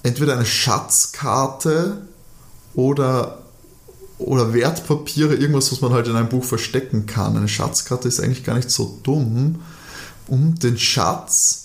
[0.02, 2.06] entweder eine Schatzkarte
[2.74, 3.42] oder,
[4.18, 7.36] oder Wertpapiere, irgendwas, was man halt in einem Buch verstecken kann.
[7.36, 9.60] Eine Schatzkarte ist eigentlich gar nicht so dumm,
[10.28, 11.62] um den Schatz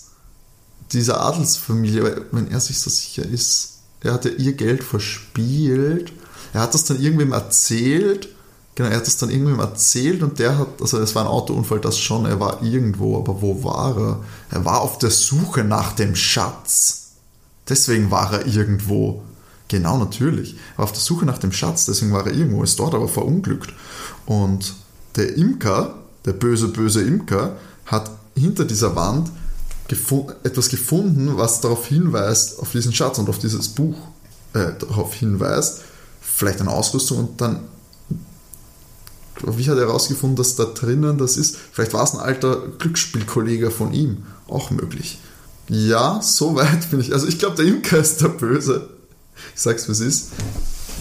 [0.92, 6.12] dieser Adelsfamilie, wenn er sich so sicher ist, er hat ja ihr Geld verspielt,
[6.52, 8.28] er hat das dann irgendwem erzählt
[8.74, 11.80] Genau, er hat es dann irgendwem erzählt und der hat, also es war ein Autounfall,
[11.80, 14.20] das schon, er war irgendwo, aber wo war er?
[14.50, 17.10] Er war auf der Suche nach dem Schatz.
[17.68, 19.22] Deswegen war er irgendwo.
[19.68, 20.54] Genau, natürlich.
[20.74, 23.08] Er war auf der Suche nach dem Schatz, deswegen war er irgendwo, ist dort aber
[23.08, 23.72] verunglückt.
[24.24, 24.74] Und
[25.16, 29.30] der Imker, der böse, böse Imker, hat hinter dieser Wand
[29.88, 33.96] gefu etwas gefunden, was darauf hinweist, auf diesen Schatz und auf dieses Buch
[34.54, 35.82] äh, darauf hinweist.
[36.20, 37.60] Vielleicht eine Ausrüstung und dann
[39.46, 41.56] wie hat er herausgefunden, dass da drinnen das ist?
[41.72, 44.24] Vielleicht war es ein alter Glücksspielkollege von ihm.
[44.48, 45.18] Auch möglich.
[45.68, 47.12] Ja, so weit bin ich.
[47.12, 48.88] Also ich glaube, der Imker ist der Böse.
[49.54, 50.28] Ich sag's, wie es ist.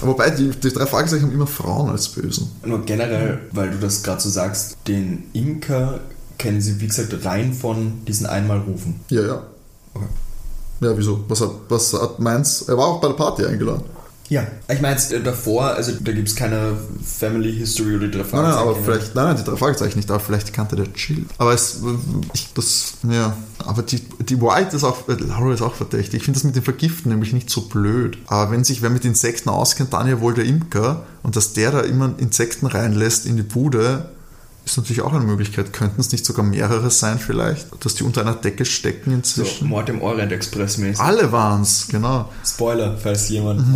[0.01, 2.49] Wobei, die, die drei Fragezeichen haben immer Frauen als Bösen.
[2.65, 5.99] Nur generell, weil du das gerade so sagst, den Imker
[6.37, 9.01] kennen sie, wie gesagt, rein von diesen Einmalrufen.
[9.09, 9.43] Ja, ja.
[9.93, 10.07] Okay.
[10.81, 11.23] Ja, wieso?
[11.27, 12.63] Was hat, was hat meins?
[12.63, 13.83] Er war auch bei der Party eingeladen.
[14.31, 18.23] Ja, ich meine davor, also da gibt es keine Family History oder die drei.
[18.31, 21.25] Nein, nein, aber vielleicht, nein, nein, die drei Fragezeichen nicht, aber vielleicht kannte der Chill.
[21.37, 21.81] Aber es,
[22.31, 26.19] ich, das, ja, aber die, die White ist auch, Laura ist auch verdächtig.
[26.19, 28.19] Ich finde das mit dem Vergiften nämlich nicht so blöd.
[28.27, 31.71] Aber wenn sich wer mit Insekten auskennt, dann ja wohl der Imker und dass der
[31.71, 34.11] da immer Insekten reinlässt in die Bude,
[34.63, 35.73] ist natürlich auch eine Möglichkeit.
[35.73, 39.67] Könnten es nicht sogar mehrere sein vielleicht, dass die unter einer Decke stecken So, inzwischen?
[39.67, 40.99] Mord im Orient Express mäßig.
[40.99, 42.29] Alle waren es, genau.
[42.45, 43.61] Spoiler, falls jemand.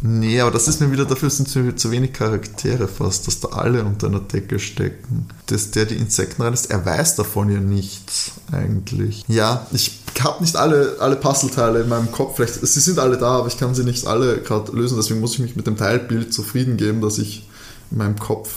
[0.00, 3.48] Nee, aber das ist mir wieder, dafür sind zu, zu wenig Charaktere fast, dass da
[3.48, 5.28] alle unter einer Decke stecken.
[5.46, 9.24] Dass der die Insekten reinlässt, er weiß davon ja nichts eigentlich.
[9.28, 12.36] Ja, ich habe nicht alle, alle Puzzleteile in meinem Kopf.
[12.36, 14.96] Vielleicht, sie sind alle da, aber ich kann sie nicht alle gerade lösen.
[14.96, 17.48] Deswegen muss ich mich mit dem Teilbild zufrieden geben, das ich
[17.90, 18.50] in meinem Kopf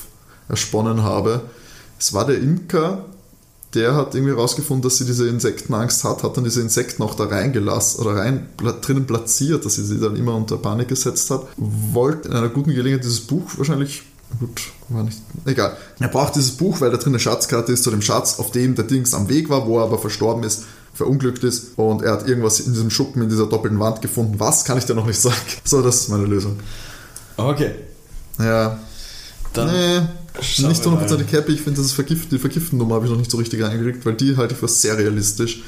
[0.52, 1.42] ersponnen habe.
[2.00, 3.06] Es war der Imker,
[3.74, 7.26] der hat irgendwie rausgefunden, dass sie diese Insektenangst hat, hat dann diese Insekten auch da
[7.26, 8.50] reingelassen oder rein
[8.82, 11.48] drinnen platziert, dass sie sie dann immer unter Panik gesetzt hat.
[11.58, 14.04] Wollte in einer guten Gelegenheit dieses Buch wahrscheinlich.
[14.40, 15.22] Gut, war nicht.
[15.46, 15.76] Egal.
[16.00, 18.76] Er braucht dieses Buch, weil da drin eine Schatzkarte ist zu dem Schatz, auf dem
[18.76, 21.78] der Dings am Weg war, wo er aber verstorben ist, verunglückt ist.
[21.78, 24.40] Und er hat irgendwas in diesem Schuppen, in dieser doppelten Wand gefunden.
[24.40, 25.36] Was kann ich dir noch nicht sagen?
[25.66, 26.60] So, das ist meine Lösung.
[27.36, 27.72] Okay.
[28.40, 28.80] Ja.
[29.54, 30.02] Dann nee,
[30.42, 31.54] nicht hundertprozentig happy.
[31.54, 34.36] Ich finde, das vergift, die Vergiften-Nummer habe ich noch nicht so richtig reingekriegt, weil die
[34.38, 35.64] halte ich für sehr realistisch.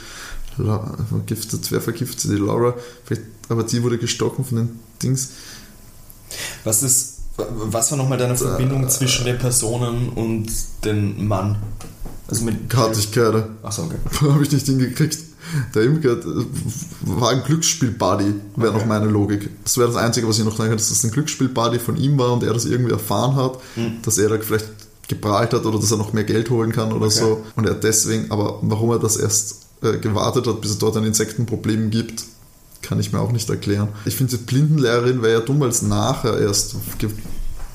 [0.57, 2.75] La- Vergiftet, wer vergiftet die Laura?
[3.05, 5.29] Vielleicht, aber die wurde gestochen von den Dings.
[6.63, 7.09] Was ist.
[7.37, 10.51] Was war nochmal deine Verbindung zwischen den Personen und
[10.85, 11.55] dem Mann?
[12.27, 12.71] Also mit.
[12.75, 13.47] Hatte ich keine.
[13.63, 13.97] Achso, okay.
[14.31, 15.17] habe ich nicht hingekriegt.
[15.75, 16.45] Der Imker äh,
[17.01, 18.79] war ein Glücksspiel-Buddy, wäre Okay.
[18.79, 19.49] noch meine Logik.
[19.63, 22.17] Das wäre das Einzige, was ich noch sagen kann, dass das ein Glücksspiel-Buddy von ihm
[22.17, 23.97] war und er das irgendwie erfahren hat, Hm.
[24.01, 24.65] dass er da vielleicht
[25.07, 27.19] geprahlt hat oder dass er noch mehr Geld holen kann oder Okay.
[27.19, 27.43] so.
[27.55, 31.03] Und er deswegen, aber warum er das erst äh, gewartet hat, bis es dort ein
[31.03, 32.23] Insektenproblem gibt,
[32.81, 33.89] kann ich mir auch nicht erklären.
[34.05, 36.75] Ich finde, die Blindenlehrerin wäre ja dumm, weil es nachher erst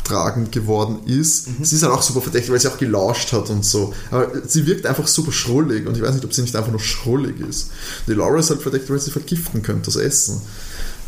[0.09, 1.49] getragen geworden ist.
[1.63, 3.93] Sie ist halt auch super verdächtig, weil sie auch gelauscht hat und so.
[4.11, 6.81] Aber sie wirkt einfach super schrullig und ich weiß nicht, ob sie nicht einfach nur
[6.81, 7.71] schrullig ist.
[8.07, 10.41] Die Laura ist halt verdächtig, weil sie vergiften könnte, das Essen.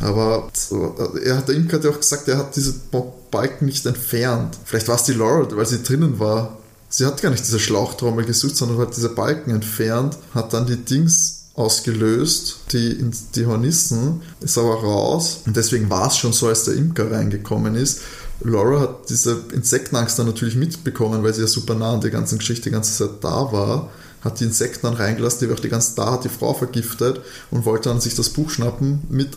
[0.00, 2.74] Aber so, er hat, der Imker hat ja auch gesagt, er hat diese
[3.30, 4.58] Balken nicht entfernt.
[4.64, 6.58] Vielleicht war es die Laura, weil sie drinnen war.
[6.88, 10.76] Sie hat gar nicht diese Schlauchtrommel gesucht, sondern hat diese Balken entfernt, hat dann die
[10.76, 12.98] Dings ausgelöst, die,
[13.34, 15.40] die Hornissen, ist aber raus.
[15.46, 18.00] Und deswegen war es schon so, als der Imker reingekommen ist.
[18.42, 22.38] Laura hat diese Insektenangst dann natürlich mitbekommen, weil sie ja super nah an der ganzen
[22.38, 23.90] Geschichte die ganze Zeit da war.
[24.22, 27.20] Hat die Insekten dann reingelassen, die war auch die ganze da, hat die Frau vergiftet
[27.50, 29.30] und wollte dann sich das Buch schnappen mit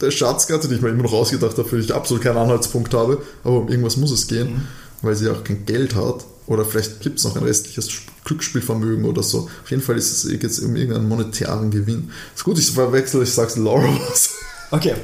[0.00, 2.92] der Schatzkarte, die ich mir immer noch ausgedacht habe, für die ich absolut keinen Anhaltspunkt
[2.94, 3.22] habe.
[3.44, 4.66] Aber um irgendwas muss es gehen,
[5.02, 6.24] weil sie auch kein Geld hat.
[6.46, 7.88] Oder vielleicht gibt es noch ein restliches
[8.24, 9.48] Glücksspielvermögen oder so.
[9.62, 12.10] Auf jeden Fall ist es jetzt um irgendeinen monetären Gewinn.
[12.34, 14.30] Ist gut, ich verwechsel, ich sag's Laura was.
[14.70, 14.94] Okay.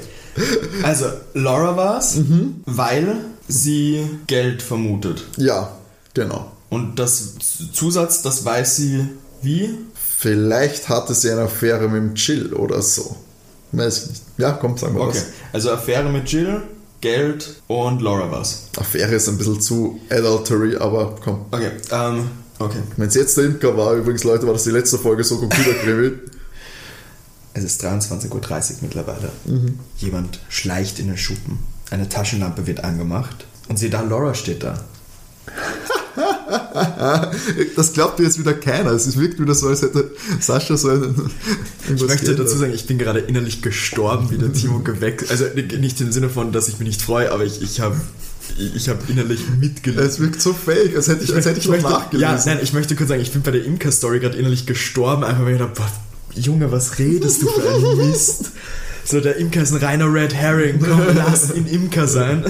[0.82, 2.62] Also, Laura war's, Mhm.
[2.66, 3.16] weil
[3.48, 5.24] sie Geld vermutet.
[5.36, 5.76] Ja,
[6.14, 6.52] genau.
[6.68, 7.34] Und das
[7.72, 9.04] Zusatz, das weiß sie
[9.42, 9.70] wie?
[9.94, 13.16] Vielleicht hatte sie eine Affäre mit dem Chill oder so.
[13.72, 14.22] Weiß ich nicht.
[14.38, 15.22] Ja, komm, sagen wir Okay.
[15.52, 16.62] Also Affäre mit Jill,
[17.00, 18.64] Geld und Laura war's.
[18.72, 18.82] das.
[18.82, 21.46] Affäre ist ein bisschen zu adultery, aber komm.
[21.50, 21.70] Okay.
[21.90, 22.28] Ähm,
[22.58, 22.78] okay.
[22.96, 26.12] Wenn es jetzt der Imker war, übrigens, Leute, war das die letzte Folge so Computerkrimi.
[27.52, 29.30] Es ist 23.30 Uhr mittlerweile.
[29.44, 29.78] Mhm.
[29.98, 31.58] Jemand schleicht in den Schuppen.
[31.90, 33.46] Eine Taschenlampe wird angemacht.
[33.68, 34.84] Und sieh da, Laura steht da.
[37.76, 38.90] Das glaubt dir jetzt wieder keiner.
[38.90, 41.30] Es wirkt wieder so, als hätte Sascha so einen.
[41.94, 45.30] Ich möchte dazu sagen, ich bin gerade innerlich gestorben, wie der Timo geweckt.
[45.30, 47.96] Also nicht im Sinne von, dass ich mich nicht freue, aber ich, ich habe
[48.58, 50.04] ich hab innerlich mitgelitten.
[50.04, 52.20] Es wirkt so fake, als hätte ich, als hätte ich, möchte, nachgelesen.
[52.20, 55.44] ja, nein, ich möchte kurz sagen, ich bin bei der Imker-Story gerade innerlich gestorben, einfach
[55.44, 55.90] weil ich dachte, boah,
[56.34, 58.52] Junge, was redest du für ein Mist?
[59.04, 62.44] So, der Imker ist ein reiner Red Herring, komm, lass ihn Imker sein.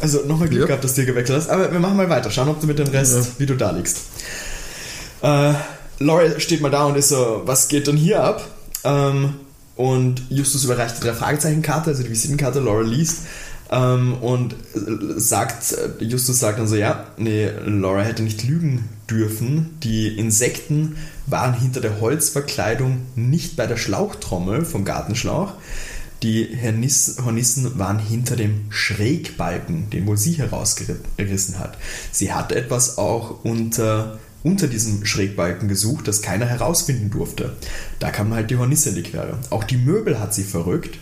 [0.00, 0.66] Also, nochmal Glück Ja.
[0.68, 2.78] gehabt, dass du dir gewechselt hast, aber wir machen mal weiter, schauen, ob du mit
[2.78, 3.22] dem Rest, Ja.
[3.38, 3.98] wie du da liegst.
[5.22, 5.52] Äh,
[5.98, 8.44] Laura steht mal da und ist so, was geht denn hier ab?
[8.84, 9.34] Ähm,
[9.76, 13.18] und Justus überreicht die drei Fragezeichen-Karte, also die Visitenkarte, Laura liest
[13.72, 14.54] ähm, und
[15.16, 19.78] sagt, Justus sagt dann so, ja, nee, Laura hätte nicht lügen dürfen.
[19.82, 20.96] Die Insekten
[21.26, 25.54] waren hinter der Holzverkleidung nicht bei der Schlauchtrommel vom Gartenschlauch.
[26.22, 31.76] Die Hornissen waren hinter dem Schrägbalken, den wohl sie herausgerissen hat.
[32.12, 37.56] Sie hat etwas auch unter, unter diesem Schrägbalken gesucht, das keiner herausfinden durfte.
[37.98, 39.38] Da kam halt die Hornisse in die Quere.
[39.50, 40.98] Auch die Möbel hat sie verrückt.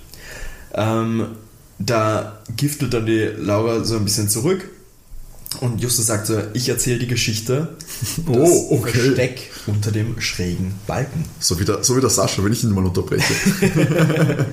[0.73, 1.27] Ähm,
[1.81, 4.69] da giftelt dann die Laura so ein bisschen zurück
[5.59, 7.69] und Justus sagt so, ich erzähle die Geschichte.
[8.27, 8.93] Das Oh, okay.
[8.93, 11.25] Versteck unter dem schrägen Balken.
[11.39, 13.35] So wie, der, so wie der Sascha, wenn ich ihn mal unterbreche.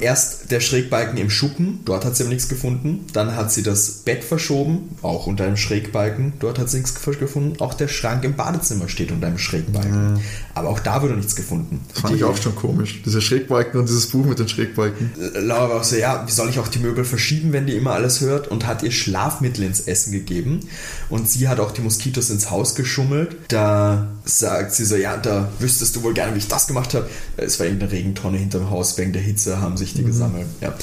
[0.00, 3.04] Erst der Schrägbalken im Schuppen, dort hat sie aber nichts gefunden.
[3.12, 7.60] Dann hat sie das Bett verschoben, auch unter einem Schrägbalken, dort hat sie nichts gefunden.
[7.60, 10.20] Auch der Schrank im Badezimmer steht unter einem Schrägbalken.
[10.54, 11.80] Aber auch da wurde nichts gefunden.
[11.92, 13.02] Das fand ich auch schon komisch.
[13.04, 15.12] Diese Schrägbalken und dieses Buch mit den Schrägbalken.
[15.34, 17.92] Laura war auch so, ja, wie soll ich auch die Möbel verschieben, wenn die immer
[17.92, 18.48] alles hört?
[18.48, 20.27] Und hat ihr Schlafmittel ins Essen gegeben.
[20.28, 20.60] Gegeben.
[21.08, 23.36] Und sie hat auch die Moskitos ins Haus geschummelt.
[23.48, 27.08] Da sagt sie so, ja, da wüsstest du wohl gerne, wie ich das gemacht habe.
[27.36, 30.06] Es war irgendeine Regentonne hinterm Haus, wegen der Hitze haben sich die mhm.
[30.06, 30.46] gesammelt.
[30.60, 30.74] Ja.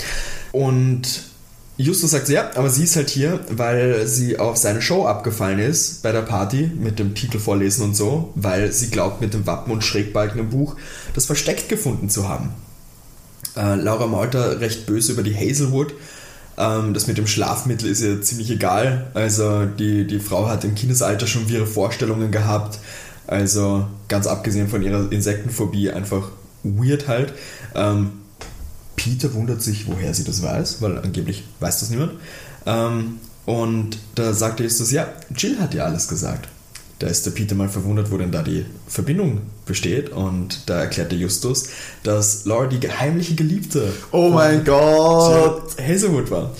[0.52, 1.24] Und
[1.78, 6.04] Justus sagt, ja, aber sie ist halt hier, weil sie auf seine Show abgefallen ist
[6.04, 9.74] bei der Party mit dem Titel vorlesen und so, weil sie glaubt, mit dem Wappen
[9.74, 10.78] und Schrägbalken im Buch
[11.14, 12.52] das versteckt gefunden zu haben.
[13.58, 15.93] Äh, Laura Malter recht böse über die Hazelwood.
[16.58, 19.08] Ähm, das mit dem Schlafmittel ist ihr ziemlich egal.
[19.14, 22.80] Also die, die Frau hat im Kindesalter schon ihre Vorstellungen gehabt.
[23.28, 26.30] Also ganz abgesehen von ihrer Insektenphobie einfach
[26.64, 27.34] weird halt.
[27.74, 28.12] Ähm,
[28.95, 32.14] Peter wundert sich, woher sie das weiß, weil angeblich weiß das niemand.
[32.66, 36.47] Ähm, und da sagt Justus, ja, Jill hat ja alles gesagt.
[37.00, 40.10] Da ist der Peter mal verwundert, wo denn da die Verbindung besteht.
[40.10, 41.70] Und da erklärt der Justus,
[42.04, 45.76] dass Laura die heimliche Geliebte oh mein Gott.
[45.80, 46.52] Hazelwood war.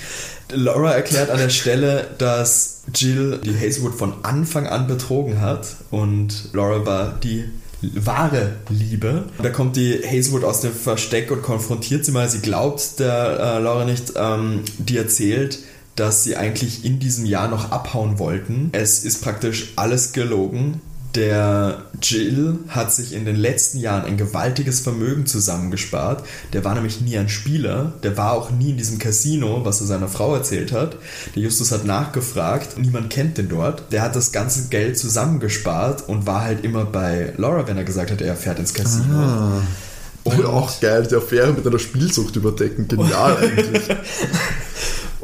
[0.52, 6.50] Laura erklärt an der Stelle, dass Jill die Hazelwood von Anfang an betrogen hat und
[6.54, 7.46] Laura war die
[7.82, 9.24] wahre Liebe.
[9.42, 12.30] Da kommt die Hazelwood aus dem Versteck und konfrontiert sie mal.
[12.30, 14.14] Sie glaubt der äh, Laura nicht.
[14.16, 15.60] Ähm, die erzählt,
[15.96, 18.70] dass sie eigentlich in diesem Jahr noch abhauen wollten.
[18.74, 20.82] Es ist praktisch alles gelogen.
[21.16, 26.26] Der Jill hat sich in den letzten Jahren ein gewaltiges Vermögen zusammengespart.
[26.52, 29.88] Der war nämlich nie ein Spieler, der war auch nie in diesem Casino, was er
[29.88, 30.98] seiner Frau erzählt hat.
[31.34, 33.94] Der Justus hat nachgefragt, niemand kennt den dort.
[33.94, 38.12] Der hat das ganze Geld zusammengespart und war halt immer bei Laura, wenn er gesagt
[38.12, 39.16] hat, er fährt ins Casino.
[39.16, 39.62] Ah.
[40.26, 42.90] Und auch geil, die Affäre mit einer Spielsucht überdecken.
[42.90, 43.84] Genial eigentlich.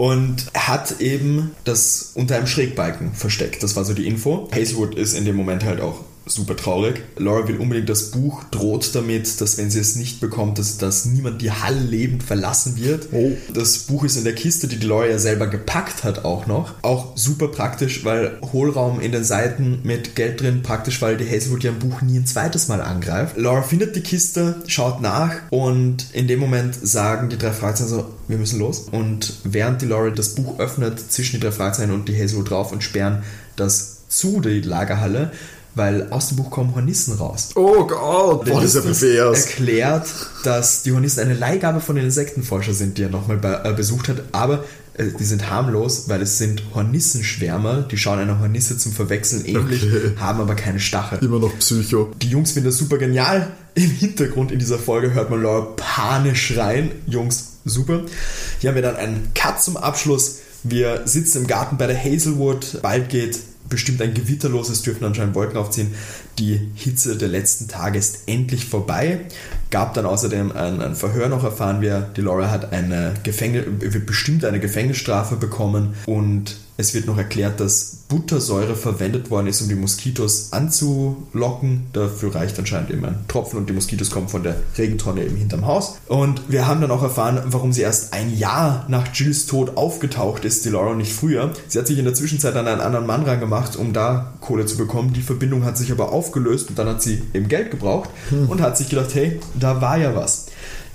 [0.02, 3.62] Und hat eben das unter einem Schrägbalken versteckt.
[3.62, 4.50] Das war so die Info.
[4.52, 7.02] Hazelwood ist in dem Moment halt auch super traurig.
[7.18, 11.06] Laura will unbedingt das Buch, droht damit, dass wenn sie es nicht bekommt, dass, dass
[11.06, 13.08] niemand die Halle lebend verlassen wird.
[13.12, 13.32] Oh.
[13.54, 16.76] Das Buch ist in der Kiste, die die Laura ja selber gepackt hat auch noch.
[16.84, 21.64] Auch super praktisch, weil Hohlraum in den Seiten mit Geld drin, praktisch, weil die Hazelwood
[21.64, 23.38] ja ein Buch nie ein zweites Mal angreift.
[23.38, 28.14] Laura findet die Kiste, schaut nach und in dem Moment sagen die drei Fragezeichen so,
[28.28, 28.88] wir müssen los.
[28.92, 32.72] Und während die Laura das Buch öffnet, zwischen die drei Fragezeichen und die Hazelwood drauf
[32.72, 33.24] und sperren
[33.56, 35.32] das zu, die Lagerhalle,
[35.76, 37.50] weil aus dem Buch kommen Hornissen raus.
[37.56, 40.08] Oh Gott, boah, das ist ja erklärt,
[40.44, 44.10] dass die Hornissen eine Leihgabe von den Insektenforscher sind, die er nochmal be äh, besucht
[44.10, 44.64] hat, aber
[44.96, 49.84] äh, die sind harmlos, weil es sind Hornissenschwärmer, die schauen einer Hornisse zum Verwechseln ähnlich,
[49.84, 50.14] okay.
[50.18, 51.20] haben aber keine Stachel.
[51.20, 52.12] Immer noch Psycho.
[52.22, 53.52] Die Jungs finden das super genial.
[53.74, 56.92] Im Hintergrund in dieser Folge hört man Laura panisch schreien.
[57.08, 58.02] Jungs, super.
[58.60, 60.40] Hier haben wir dann einen Cut zum Abschluss.
[60.64, 62.82] Wir sitzen im Garten bei der Hazelwood.
[62.82, 63.40] Bald geht
[63.72, 65.96] bestimmt ein Gewitter los, es dürfen anscheinend Wolken aufziehen.
[66.38, 69.22] Die Hitze der letzten Tage ist endlich vorbei.
[69.72, 74.06] Gab dann außerdem ein, ein Verhör noch, erfahren wir, die Laura hat eine Gefängnis, wird
[74.06, 79.70] bestimmt eine Gefängnisstrafe bekommen und es wird noch erklärt, dass Buttersäure verwendet worden ist, um
[79.70, 81.86] die Moskitos anzulocken.
[81.94, 85.66] Dafür reicht anscheinend eben ein Tropfen und die Moskitos kommen von der Regentonne eben hinterm
[85.66, 85.98] Haus.
[86.08, 90.44] Und wir haben dann auch erfahren, warum sie erst ein Jahr nach Jills Tod aufgetaucht
[90.44, 91.54] ist, die Laura nicht früher.
[91.68, 94.76] Sie hat sich in der Zwischenzeit an einen anderen Mann rangemacht, um da Kohle zu
[94.76, 95.14] bekommen.
[95.14, 98.50] Die Verbindung hat sich aber aufgelöst und dann hat sie eben Geld gebraucht hm.
[98.50, 100.48] und hat sich gedacht, hey, da war ja was.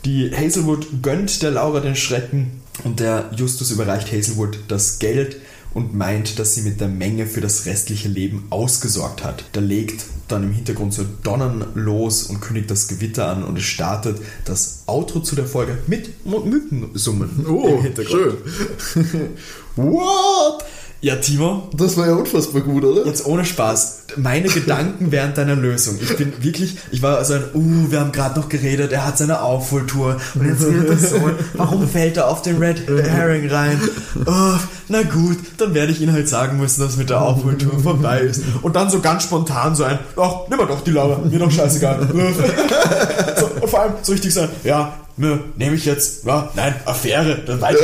[0.05, 5.37] Die Hazelwood gönnt der Laura den Schrecken und der Justus überreicht Hazelwood das Geld
[5.77, 9.45] und meint, dass sie mit der Menge für das restliche Leben ausgesorgt hat.
[9.53, 13.65] Da legt dann im Hintergrund so Donnern los und kündigt das Gewitter an und es
[13.65, 18.39] startet das Outro zu der Folge mit Mückensummen oh, im Hintergrund.
[18.79, 19.05] Schön.
[19.77, 20.65] What?
[21.03, 21.69] Ja, Timo.
[21.77, 23.05] Das war ja unfassbar gut, oder?
[23.05, 24.05] Jetzt ohne Spaß.
[24.17, 25.99] Meine Gedanken während deiner Lösung.
[26.01, 29.19] Ich bin wirklich, ich war so ein, uh, wir haben gerade noch geredet, er hat
[29.19, 31.17] seine Aufholtour und jetzt wird das so.
[31.55, 33.79] Warum fällt er auf den Red Herring rein?
[34.25, 34.55] Oh,
[34.89, 38.43] na gut, dann werde ich ihn halt sagen müssen, dass mit der Aufholtour vorbei ist.
[38.63, 41.51] Und dann so ganz spontan so ein, ach, nimm mal doch die Laura, mir doch
[41.51, 42.09] scheißegal.
[43.39, 47.43] so, und vor allem so richtig sagen, ja, ne, nehme ich jetzt, ja, nein, Affäre,
[47.47, 47.81] dann weiter.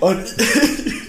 [0.00, 0.18] und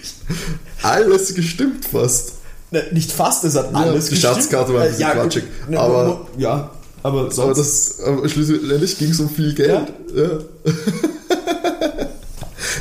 [0.86, 2.34] alles gestimmt fast.
[2.72, 5.44] Ne, nicht fast, es hat alles ja, die Schatzkarte war ein bisschen äh, ja, quatschig.
[5.70, 6.72] Ne, aber, ja,
[7.04, 7.40] aber sonst.
[7.40, 9.94] Aber, das, aber schließlich ging es um viel Geld.
[10.16, 10.24] Ja.
[10.24, 10.40] ja.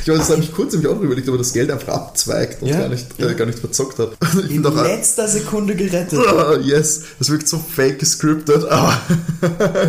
[0.05, 2.61] Ich weiß, das habe ich kurz nämlich auch überlegt, ob er das Geld einfach abzweigt
[2.61, 3.27] und ja, gar, nicht, ja.
[3.27, 4.11] äh, gar nicht verzockt hat.
[4.49, 6.19] In letzter Sekunde gerettet.
[6.19, 9.01] Oh, yes, das wirkt so fake gescriptet, aber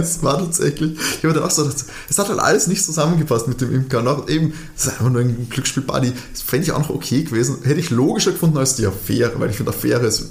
[0.01, 0.99] es war tatsächlich.
[1.19, 4.07] Ich habe dann auch so gedacht, es hat halt alles nicht zusammengepasst mit dem Imker.
[4.07, 6.15] Auch eben, es ist einfach nur ein Glücksspiel-Buddy.
[6.33, 7.59] Das fände ich auch noch okay gewesen.
[7.65, 10.31] Hätte ich logischer gefunden als die Affäre, weil ich finde, Affäre ist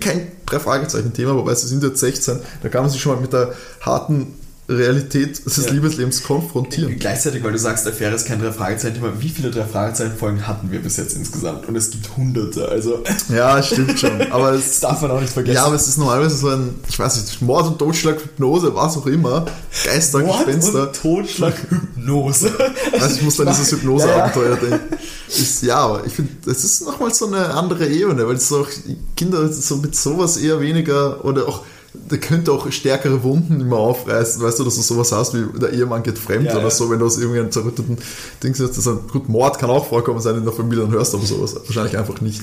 [0.00, 2.40] kein Drei-Fragezeichen-Thema, wobei sie sind jetzt 16.
[2.64, 4.34] Da kann man sich schon mal mit der harten
[4.68, 5.72] Realität des Ja.
[5.72, 6.98] Liebeslebens konfrontieren.
[6.98, 9.12] Gleichzeitig, weil du sagst, Affäre ist kein drei Fragezeichen Thema.
[9.18, 11.66] Wie viele drei Fragezeichen Folgen hatten wir bis jetzt insgesamt?
[11.66, 13.02] Und es gibt hunderte, also
[13.34, 14.20] Ja, stimmt schon.
[14.30, 15.54] Aber das es, darf man auch nicht vergessen.
[15.56, 18.96] ja, aber es ist normalerweise so ein, ich weiß nicht, Mord und Totschlag, Hypnose, was
[18.98, 19.46] auch immer.
[19.84, 20.88] Geister, Mord Gespenster.
[20.88, 22.52] und Totschlag, Hypnose.
[23.00, 24.96] Also ich muss dann dieses Ja, Hypnose-Abenteuer denken.
[25.28, 28.60] Ist, ja, aber ich finde, es ist nochmal so eine andere Ebene, weil es so
[28.60, 28.68] auch
[29.16, 31.62] Kinder so mit sowas eher weniger oder auch,
[31.94, 35.72] der könnte auch stärkere Wunden immer aufreißen, weißt du, dass du sowas hast wie der
[35.72, 36.70] Ehemann geht fremd Ja, oder ja.
[36.70, 37.96] so, wenn du aus irgendeinem zerrütteten
[38.42, 38.76] Ding sitzt.
[38.76, 41.18] Das ist ein, gut, Mord kann auch vorkommen sein in der Familie, dann hörst du
[41.18, 42.42] aber sowas wahrscheinlich einfach nicht.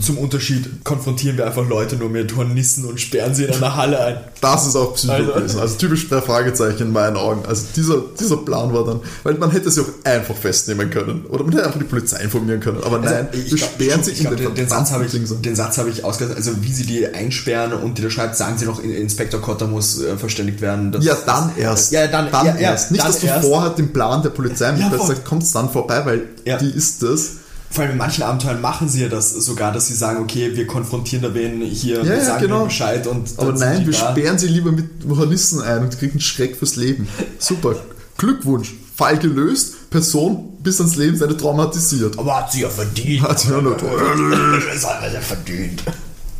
[0.00, 3.98] Zum Unterschied konfrontieren wir einfach Leute nur mit Hornissen und sperren sie in einer Halle
[4.02, 4.16] ein.
[4.40, 5.60] Das ist auch Psycho Also-.
[5.60, 7.44] Also typisch drei Fragezeichen in meinen Augen.
[7.46, 11.26] Also dieser, dieser Plan war dann, weil man hätte sie auch einfach festnehmen können.
[11.28, 12.82] Oder man hätte einfach die Polizei informieren können.
[12.84, 15.12] Aber nein, Also, ich wir sperren sie in glaub, den, den, den Satz habe ich,
[15.12, 15.34] so.
[15.34, 16.36] den Satz habe ich ausgesagt.
[16.36, 20.00] Also wie sie die einsperren und die da schreibt, sagen sie noch, Inspektor Kotter muss
[20.00, 20.96] äh, verständigt werden.
[21.00, 21.92] Ja, dann erst.
[21.92, 22.90] Ja, dann, dann ja, ja, erst.
[22.92, 23.46] Nicht, dann dass du erst.
[23.46, 25.08] vorher den Plan der Polizei mit Ja, ja, voll.
[25.08, 26.56] sagst, kommt es dann vorbei, weil Ja.
[26.58, 27.32] die ist das.
[27.72, 30.66] Vor allem in manchen Abenteuern machen sie ja das sogar, dass sie sagen, okay, wir
[30.66, 32.64] konfrontieren da wen hier, Ja, wir sagen genau.
[32.64, 34.10] Bescheid und Aber nein, wir da.
[34.10, 37.06] sperren sie lieber mit Hornissen ein und kriegen Schreck fürs Leben.
[37.38, 37.76] Super.
[38.18, 38.74] Glückwunsch.
[38.96, 42.18] Fall gelöst, Person bis ans Lebensende traumatisiert.
[42.18, 43.22] Aber hat sie ja verdient.
[43.22, 43.76] Hat sie ja nur-
[44.74, 45.82] Das hat er ja verdient.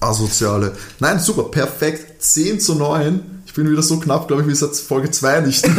[0.01, 0.73] Asoziale.
[0.99, 2.23] Nein, super, perfekt.
[2.23, 3.21] 10 zu 9.
[3.47, 5.65] Ich bin wieder so knapp, glaube ich, wie seit Folge 2 nicht.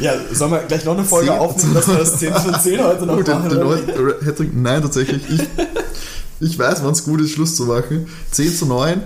[0.00, 2.82] Ja, sollen wir gleich noch eine Folge Zehn- aufnehmen, dass wir das 10 von 10
[2.84, 3.48] heute noch den, machen?
[3.50, 4.56] den Hattrick.
[4.56, 5.22] Nein, tatsächlich.
[5.30, 5.42] Ich,
[6.40, 8.06] ich weiß, wann es gut ist, Schluss zu machen.
[8.30, 9.02] 10 zu 9.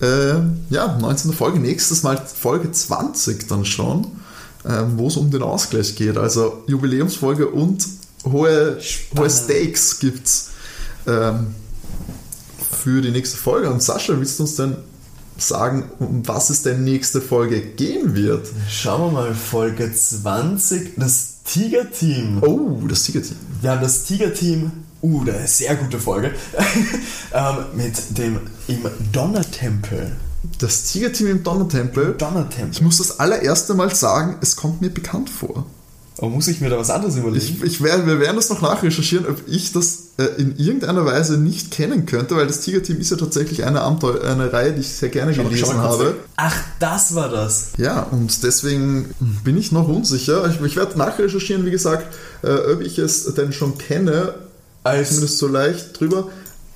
[0.00, 0.34] Äh,
[0.70, 1.32] ja, 19.
[1.32, 1.58] Folge.
[1.60, 4.06] Nächstes Mal Folge 20 dann schon,
[4.68, 6.18] ähm, wo es um den Ausgleich geht.
[6.18, 7.86] Also Jubiläumsfolge und
[8.30, 8.78] hohe,
[9.16, 10.50] hohe Stakes gibt's
[11.06, 11.54] ähm,
[12.70, 13.70] für die nächste Folge.
[13.70, 14.76] Und Sascha, willst du uns denn
[15.36, 18.48] sagen, um was es denn nächste Folge gehen wird?
[18.68, 22.42] Schauen wir mal, Folge 20, das Tiger-Team.
[22.42, 23.36] Oh, das Tigerteam.
[23.60, 24.72] Wir haben das Tiger-Team,
[25.02, 26.32] uh, eine sehr gute Folge,
[27.32, 30.12] ähm, mit dem im Donnertempel.
[30.58, 32.10] Das Tigerteam im Donnertempel.
[32.12, 32.82] Ich Donnertempel.
[32.82, 35.66] muss das allererste Mal sagen, es kommt mir bekannt vor.
[36.18, 37.44] Oh, muss ich mir da was anderes überlegen?
[37.44, 41.36] Ich, ich werde, wir werden das noch nachrecherchieren, ob ich das äh, in irgendeiner Weise
[41.38, 44.90] nicht kennen könnte, weil das Tigerteam ist ja tatsächlich eine, Abenteuer, eine Reihe, die ich
[44.94, 46.14] sehr gerne Schau- schau gelesen kurz habe.
[46.36, 47.70] Ach, das war das.
[47.78, 49.12] Ja, und deswegen
[49.42, 50.48] bin ich noch unsicher.
[50.48, 54.34] Ich, ich werde nachrecherchieren, wie gesagt, äh, ob ich es denn schon kenne,
[54.84, 56.28] Als, zumindest so leicht drüber.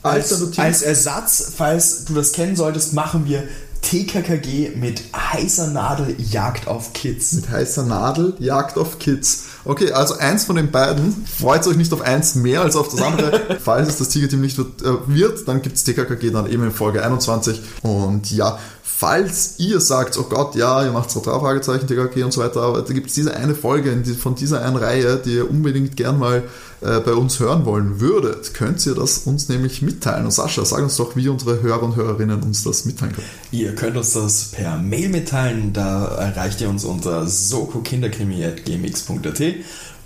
[0.02, 3.44] als, als Ersatz, falls du das kennen solltest, machen wir
[3.82, 7.32] TKKG mit heißer Nadel Jagd auf Kids.
[7.32, 9.44] Mit heißer Nadel, Jagd auf Kids.
[9.64, 11.26] Okay, also eins von den beiden.
[11.26, 13.58] Freut euch nicht auf eins mehr als auf das andere.
[13.64, 16.70] Falls es das Tigerteam nicht wird, äh, wird dann gibt es TKKG dann eben in
[16.70, 17.60] Folge 21.
[17.82, 18.58] Und ja,
[18.98, 22.92] falls ihr sagt, oh Gott, ja, ihr macht Fragezeichen, TKKG und so weiter, aber da
[22.92, 26.42] gibt es diese eine Folge von dieser einen Reihe, die ihr unbedingt gern mal
[26.80, 30.24] äh, bei uns hören wollen würdet, könnt ihr das uns nämlich mitteilen.
[30.24, 33.28] Und Sascha, sag uns doch, wie unsere Hörer und Hörerinnen uns das mitteilen können.
[33.52, 39.42] Ihr könnt uns das per Mail mitteilen, da erreicht ihr uns unter sokokinderkrimi.gmx.at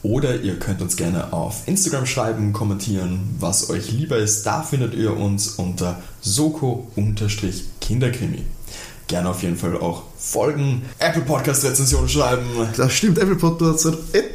[0.03, 4.45] oder ihr könnt uns gerne auf Instagram schreiben, kommentieren, was euch lieber ist.
[4.45, 8.43] Da findet ihr uns unter soko-kinderkrimi.
[9.12, 12.44] Gerne auf jeden Fall auch folgen, Apple Podcast Rezensionen schreiben.
[12.76, 13.88] Das stimmt, Apple Podcast,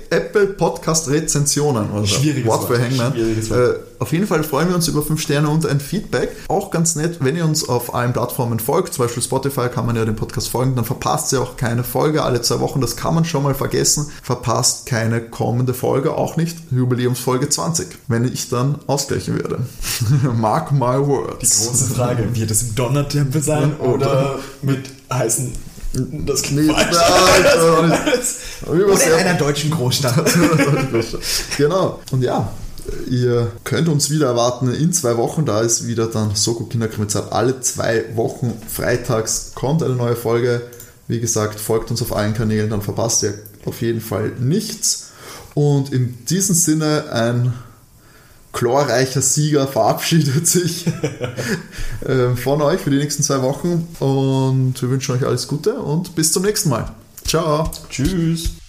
[0.10, 1.90] Apple Podcast Rezensionen.
[1.92, 3.14] Oder Schwieriges Wort für Hangman.
[3.16, 6.30] Äh, auf jeden Fall freuen wir uns über 5 Sterne und ein Feedback.
[6.50, 9.96] Auch ganz nett, wenn ihr uns auf allen Plattformen folgt, zum Beispiel Spotify kann man
[9.96, 12.82] ja dem Podcast folgen, dann verpasst ihr auch keine Folge alle zwei Wochen.
[12.82, 14.12] Das kann man schon mal vergessen.
[14.22, 19.60] Verpasst keine kommende Folge, auch nicht Jubiläumsfolge 20, wenn ich dann ausgleichen werde.
[20.36, 21.66] Mark my words.
[21.66, 25.67] Große Frage, wird es im Donnertempel sein oder mit heißen...
[26.26, 26.98] Das klingt falsch.
[28.68, 30.26] Oder in einer deutschen Großstadt.
[31.58, 32.00] genau.
[32.12, 32.52] Und ja,
[33.10, 35.46] ihr könnt uns wieder erwarten in zwei Wochen.
[35.46, 37.32] Da ist wieder dann Soko Kinderkrimi-Zeit.
[37.32, 40.62] Alle zwei Wochen freitags kommt eine neue Folge.
[41.08, 43.34] Wie gesagt, folgt uns auf allen Kanälen, dann verpasst ihr
[43.66, 45.08] auf jeden Fall nichts.
[45.54, 47.54] Und in diesem Sinne ein
[48.54, 50.88] glorreicher Sieger verabschiedet sich
[52.06, 56.16] äh, von euch für die nächsten zwei Wochen und wir wünschen euch alles Gute und
[56.16, 56.92] bis zum nächsten Mal.
[57.26, 57.70] Ciao.
[57.90, 58.67] Tschüss.